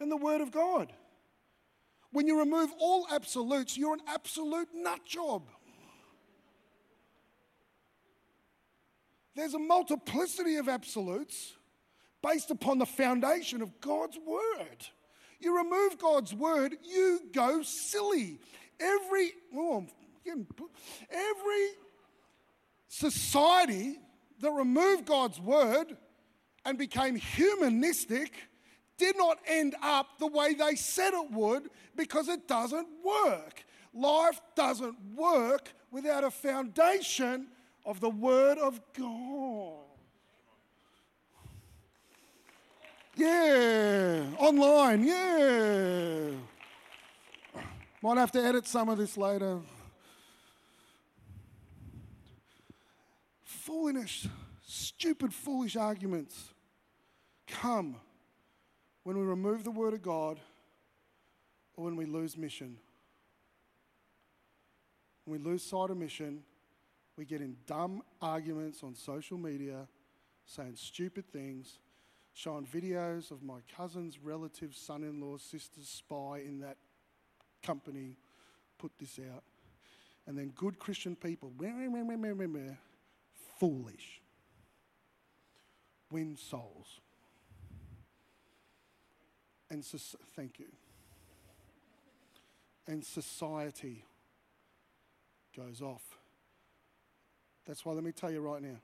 and 0.00 0.10
the 0.10 0.16
Word 0.16 0.40
of 0.40 0.50
God. 0.50 0.92
When 2.12 2.26
you 2.26 2.38
remove 2.38 2.70
all 2.78 3.06
absolutes, 3.10 3.76
you're 3.76 3.94
an 3.94 4.02
absolute 4.06 4.68
nut 4.74 5.04
job. 5.04 5.42
There's 9.34 9.54
a 9.54 9.58
multiplicity 9.58 10.56
of 10.56 10.68
absolutes 10.68 11.54
based 12.22 12.50
upon 12.50 12.78
the 12.78 12.86
foundation 12.86 13.62
of 13.62 13.80
God's 13.80 14.18
Word. 14.24 14.86
You 15.40 15.56
remove 15.56 15.98
God's 15.98 16.34
Word, 16.34 16.76
you 16.84 17.20
go 17.32 17.62
silly. 17.62 18.38
Every, 18.78 19.32
oh, 19.54 19.86
every 21.10 21.68
society 22.88 23.98
that 24.40 24.50
removed 24.50 25.06
God's 25.06 25.40
Word 25.40 25.96
and 26.64 26.78
became 26.78 27.16
humanistic 27.16 28.34
did 28.98 29.16
not 29.16 29.38
end 29.46 29.74
up 29.82 30.18
the 30.18 30.26
way 30.26 30.54
they 30.54 30.76
said 30.76 31.12
it 31.12 31.30
would 31.32 31.70
because 31.96 32.28
it 32.28 32.46
doesn't 32.46 32.86
work. 33.04 33.64
Life 33.94 34.40
doesn't 34.54 34.96
work 35.16 35.72
without 35.90 36.22
a 36.24 36.30
foundation 36.30 37.48
of 37.84 38.00
the 38.00 38.10
Word 38.10 38.58
of 38.58 38.80
God. 38.96 39.80
Yeah, 43.14 44.24
online, 44.38 45.04
yeah. 45.04 46.30
Might 48.02 48.18
have 48.18 48.32
to 48.32 48.42
edit 48.44 48.66
some 48.66 48.88
of 48.88 48.98
this 48.98 49.16
later. 49.16 49.60
Foolish, 53.44 54.26
stupid, 54.66 55.32
foolish 55.32 55.76
arguments 55.76 56.52
come 57.46 57.96
when 59.04 59.18
we 59.18 59.24
remove 59.24 59.62
the 59.62 59.70
Word 59.70 59.94
of 59.94 60.02
God 60.02 60.40
or 61.76 61.84
when 61.84 61.96
we 61.96 62.06
lose 62.06 62.36
mission. 62.36 62.76
When 65.24 65.42
we 65.42 65.50
lose 65.50 65.62
sight 65.62 65.90
of 65.90 65.96
mission, 65.96 66.42
we 67.16 67.24
get 67.24 67.40
in 67.40 67.56
dumb 67.66 68.02
arguments 68.20 68.82
on 68.82 68.94
social 68.94 69.36
media, 69.36 69.86
saying 70.46 70.76
stupid 70.76 71.30
things, 71.30 71.78
showing 72.32 72.66
videos 72.66 73.30
of 73.30 73.42
my 73.42 73.58
cousin's 73.76 74.18
relative, 74.18 74.74
son 74.74 75.04
in 75.04 75.20
law, 75.20 75.36
sister's 75.36 75.88
spy 75.88 76.42
in 76.44 76.60
that 76.60 76.78
company 77.62 78.16
put 78.78 78.92
this 78.98 79.18
out. 79.32 79.42
And 80.26 80.38
then 80.38 80.52
good 80.54 80.78
Christian 80.78 81.16
people, 81.16 81.52
foolish, 83.58 84.20
win 86.10 86.36
souls. 86.36 87.00
And 89.70 89.84
so, 89.84 89.98
thank 90.36 90.58
you. 90.58 90.66
And 92.86 93.04
society 93.04 94.04
goes 95.56 95.80
off. 95.80 96.02
That's 97.66 97.84
why 97.84 97.92
let 97.92 98.04
me 98.04 98.12
tell 98.12 98.30
you 98.30 98.40
right 98.40 98.62
now. 98.62 98.80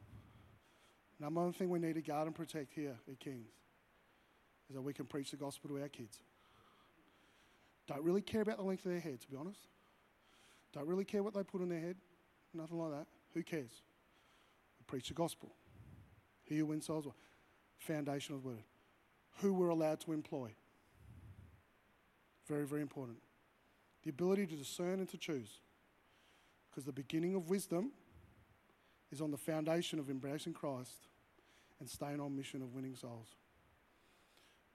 Number 1.21 1.41
one 1.43 1.53
thing 1.53 1.69
we 1.69 1.79
need 1.79 1.95
to 1.95 2.03
guard 2.03 2.27
and 2.27 2.35
protect 2.35 2.73
here 2.73 2.97
at 3.11 3.19
Kings 3.19 3.49
is 4.69 4.77
that 4.77 4.83
we 4.83 4.93
can 4.93 5.07
preach 5.07 5.31
the 5.31 5.37
gospel 5.37 5.71
to 5.71 5.81
our 5.81 5.89
kids. 5.89 6.19
Don't 7.89 8.03
really 8.03 8.21
care 8.21 8.43
about 8.43 8.59
the 8.59 8.63
length 8.63 8.85
of 8.85 8.93
their 8.93 9.01
hair, 9.01 9.17
to 9.17 9.29
be 9.29 9.37
honest. 9.37 9.61
Don't 10.73 10.87
really 10.87 11.05
care 11.05 11.23
what 11.23 11.35
they 11.35 11.43
put 11.43 11.63
in 11.63 11.69
their 11.69 11.81
head. 11.81 11.97
Nothing 12.55 12.79
like 12.79 12.93
that. 12.93 13.07
Who 13.35 13.43
cares? 13.43 13.71
We 14.79 14.85
preach 14.87 15.09
the 15.09 15.15
gospel. 15.15 15.55
Who 16.49 16.67
wins 16.67 16.87
souls, 16.87 17.07
foundation 17.79 18.35
of 18.35 18.43
the 18.43 18.49
word. 18.49 18.63
Who 19.41 19.55
we're 19.55 19.69
allowed 19.69 20.01
to 20.01 20.13
employ. 20.13 20.51
Very, 22.47 22.67
very 22.67 22.83
important. 22.83 23.19
The 24.03 24.11
ability 24.11 24.47
to 24.47 24.57
discern 24.57 25.01
and 25.01 25.09
to 25.09 25.19
choose. 25.19 25.61
Because 26.71 26.85
the 26.85 26.93
beginning 26.93 27.35
of 27.35 27.49
wisdom 27.49 27.93
is 29.11 29.21
on 29.21 29.31
the 29.31 29.37
foundation 29.37 29.99
of 29.99 30.11
embracing 30.11 30.53
Christ 30.53 31.09
and 31.81 31.89
staying 31.89 32.21
on 32.21 32.37
mission 32.37 32.63
of 32.63 32.75
winning 32.75 32.95
souls. 32.95 33.29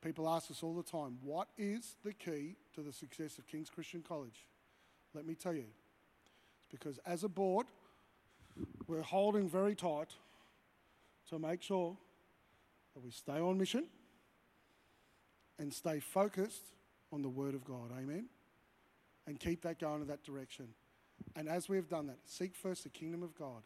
People 0.01 0.27
ask 0.27 0.51
us 0.51 0.63
all 0.63 0.75
the 0.75 0.83
time, 0.83 1.17
what 1.21 1.47
is 1.57 1.95
the 2.03 2.13
key 2.13 2.55
to 2.75 2.81
the 2.81 2.91
success 2.91 3.37
of 3.37 3.47
King's 3.47 3.69
Christian 3.69 4.01
College? 4.01 4.47
Let 5.13 5.25
me 5.25 5.35
tell 5.35 5.53
you. 5.53 5.65
It's 6.59 6.71
because 6.71 6.99
as 7.05 7.23
a 7.23 7.29
board, 7.29 7.67
we're 8.87 9.01
holding 9.01 9.47
very 9.47 9.75
tight 9.75 10.09
to 11.29 11.39
make 11.39 11.61
sure 11.61 11.95
that 12.93 13.03
we 13.03 13.11
stay 13.11 13.39
on 13.39 13.57
mission 13.57 13.85
and 15.57 15.73
stay 15.73 15.99
focused 15.99 16.63
on 17.11 17.21
the 17.21 17.29
Word 17.29 17.55
of 17.55 17.63
God. 17.63 17.91
Amen? 17.97 18.25
And 19.25 19.39
keep 19.39 19.61
that 19.61 19.79
going 19.79 20.01
in 20.01 20.07
that 20.07 20.23
direction. 20.23 20.69
And 21.35 21.47
as 21.47 21.69
we 21.69 21.77
have 21.77 21.87
done 21.87 22.07
that, 22.07 22.17
seek 22.25 22.55
first 22.55 22.83
the 22.83 22.89
kingdom 22.89 23.23
of 23.23 23.35
God 23.35 23.61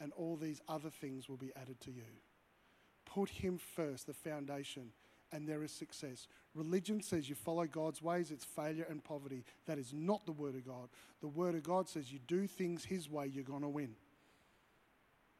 and 0.00 0.12
all 0.16 0.36
these 0.36 0.60
other 0.68 0.90
things 0.90 1.28
will 1.28 1.36
be 1.36 1.52
added 1.60 1.80
to 1.82 1.90
you. 1.90 2.02
Put 3.04 3.28
Him 3.28 3.58
first, 3.58 4.06
the 4.06 4.14
foundation, 4.14 4.90
and 5.32 5.46
there 5.46 5.62
is 5.62 5.70
success. 5.70 6.26
Religion 6.54 7.02
says 7.02 7.28
you 7.28 7.34
follow 7.34 7.66
God's 7.66 8.02
ways, 8.02 8.30
it's 8.30 8.44
failure 8.44 8.86
and 8.88 9.02
poverty. 9.04 9.44
That 9.66 9.78
is 9.78 9.92
not 9.92 10.24
the 10.26 10.32
Word 10.32 10.54
of 10.54 10.66
God. 10.66 10.88
The 11.20 11.28
Word 11.28 11.54
of 11.54 11.62
God 11.62 11.88
says 11.88 12.12
you 12.12 12.18
do 12.26 12.46
things 12.46 12.84
His 12.84 13.08
way, 13.10 13.26
you're 13.26 13.44
going 13.44 13.62
to 13.62 13.68
win. 13.68 13.94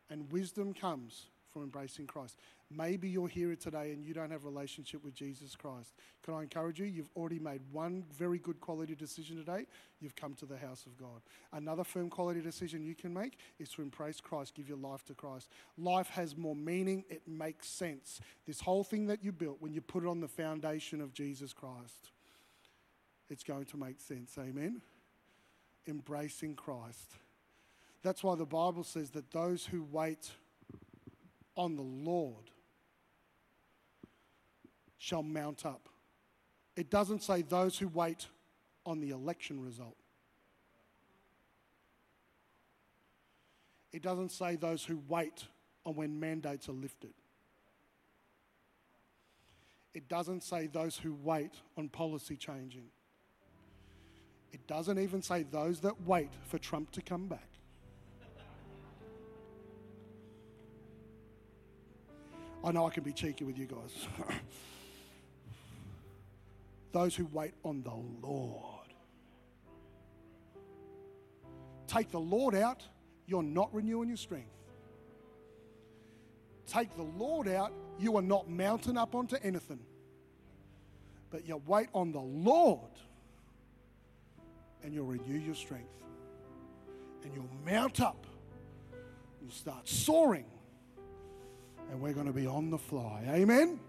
And 0.09 0.31
wisdom 0.31 0.75
comes 0.75 1.27
from 1.53 1.63
embracing 1.63 2.07
Christ. 2.07 2.37
Maybe 2.71 3.09
you're 3.09 3.29
here 3.29 3.55
today 3.57 3.93
and 3.93 4.05
you 4.05 4.15
don't 4.15 4.31
have 4.31 4.45
a 4.45 4.49
relationship 4.49 5.05
with 5.05 5.15
Jesus 5.15 5.57
Christ. 5.57 5.93
Can 6.23 6.35
I 6.35 6.43
encourage 6.43 6.79
you? 6.79 6.87
You've 6.87 7.11
already 7.17 7.39
made 7.39 7.61
one 7.73 8.05
very 8.17 8.39
good 8.39 8.61
quality 8.61 8.95
decision 8.95 9.37
today. 9.37 9.67
You've 10.01 10.15
come 10.15 10.35
to 10.35 10.47
the 10.47 10.57
house 10.57 10.87
of 10.87 10.97
God. 10.97 11.21
Another 11.53 11.85
firm 11.85 12.09
quality 12.09 12.41
decision 12.41 12.85
you 12.85 12.95
can 12.95 13.13
make 13.13 13.39
is 13.59 13.69
to 13.71 13.83
embrace 13.83 14.21
Christ, 14.21 14.55
give 14.55 14.69
your 14.69 14.79
life 14.79 15.05
to 15.07 15.15
Christ. 15.15 15.49
Life 15.77 16.09
has 16.11 16.37
more 16.37 16.55
meaning, 16.55 17.05
it 17.11 17.23
makes 17.27 17.69
sense. 17.69 18.21
This 18.47 18.61
whole 18.61 18.85
thing 18.85 19.07
that 19.07 19.25
you 19.25 19.33
built, 19.33 19.57
when 19.61 19.73
you 19.73 19.81
put 19.81 20.05
it 20.05 20.09
on 20.09 20.21
the 20.21 20.29
foundation 20.29 21.01
of 21.01 21.13
Jesus 21.13 21.53
Christ, 21.53 22.13
it's 23.29 23.45
going 23.45 23.65
to 23.67 23.77
make 23.77 24.01
sense. 24.01 24.37
Amen? 24.39 24.81
Embracing 25.89 26.55
Christ. 26.55 27.15
That's 28.03 28.23
why 28.23 28.35
the 28.35 28.47
Bible 28.47 28.85
says 28.85 29.11
that 29.11 29.31
those 29.31 29.67
who 29.67 29.83
wait 29.83 30.31
on 31.61 31.77
the 31.77 31.83
Lord 31.83 32.51
shall 34.97 35.23
mount 35.23 35.67
up. 35.67 35.91
It 36.75 36.89
doesn't 36.89 37.23
say 37.23 37.43
those 37.43 37.77
who 37.77 37.87
wait 37.89 38.27
on 38.87 39.01
the 39.01 39.11
election 39.11 39.63
result. 39.63 39.99
It 43.93 44.01
doesn't 44.01 44.31
say 44.33 44.57
those 44.57 44.83
who 44.87 45.03
wait 45.07 45.45
on 45.85 45.97
when 45.97 46.19
mandates 46.19 46.71
are 46.71 46.73
lifted. 46.73 47.13
It 49.93 50.09
doesn't 50.09 50.43
say 50.43 50.67
those 50.67 50.97
who 50.97 51.13
wait 51.13 51.53
on 51.77 51.91
policy 51.91 52.37
changing. 52.37 52.87
It 54.51 54.67
doesn't 54.67 54.99
even 54.99 55.21
say 55.21 55.43
those 55.43 55.81
that 55.81 56.07
wait 56.07 56.31
for 56.47 56.57
Trump 56.57 56.91
to 56.93 57.03
come 57.03 57.27
back. 57.27 57.60
I 62.63 62.73
know 62.73 62.87
I 62.87 62.91
can 62.91 63.03
be 63.03 63.13
cheeky 63.13 63.45
with 63.45 63.59
you 63.59 63.67
guys. 63.67 64.07
those 66.93 67.15
who 67.15 67.27
wait 67.33 67.55
on 67.65 67.83
the 67.83 68.27
Lord. 68.27 68.65
Take 71.87 72.11
the 72.11 72.21
Lord 72.21 72.55
out, 72.55 72.83
you're 73.27 73.43
not 73.43 73.73
renewing 73.75 74.09
your 74.09 74.17
strength. 74.17 74.51
Take 76.67 76.95
the 76.97 77.03
Lord 77.03 77.49
out, 77.49 77.73
you 77.99 78.17
are 78.17 78.23
not 78.23 78.49
mounting 78.49 78.97
up 78.97 79.15
onto 79.15 79.37
anything. 79.43 79.81
But 81.31 81.47
you 81.47 81.61
wait 81.67 81.89
on 81.95 82.13
the 82.13 82.21
Lord 82.21 82.91
and 84.83 84.95
you'll 84.95 85.07
renew 85.07 85.39
your 85.39 85.55
strength. 85.55 86.05
And 87.25 87.35
you'll 87.35 87.51
mount 87.65 88.01
up. 88.01 88.27
You'll 89.41 89.51
start 89.51 89.89
soaring. 89.89 90.47
And 91.91 92.01
we're 92.01 92.13
going 92.13 92.27
to 92.27 92.33
be 92.33 92.47
on 92.47 92.71
the 92.71 92.79
fly. 92.79 93.25
Amen. 93.29 93.81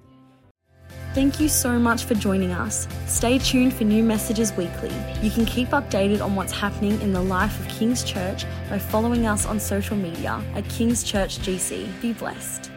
Thank 1.14 1.40
you 1.40 1.50
so 1.50 1.78
much 1.78 2.06
for 2.06 2.16
joining 2.16 2.52
us. 2.52 2.88
Stay 3.06 3.38
tuned 3.38 3.74
for 3.74 3.84
new 3.84 4.04
messages 4.04 4.54
weekly. 4.54 4.94
You 5.22 5.30
can 5.30 5.46
keep 5.46 5.70
updated 5.70 6.24
on 6.24 6.36
what's 6.36 6.54
happening 6.54 7.00
in 7.02 7.12
the 7.12 7.22
life 7.22 7.60
of 7.60 7.68
King's 7.68 8.04
Church 8.04 8.46
by 8.70 8.80
following 8.80 9.26
us 9.26 9.46
on 9.46 9.60
social 9.60 9.98
media 9.98 10.42
at 10.56 10.68
King's 10.70 11.04
Church 11.04 11.40
GC. 11.40 12.02
Be 12.02 12.14
blessed. 12.14 12.71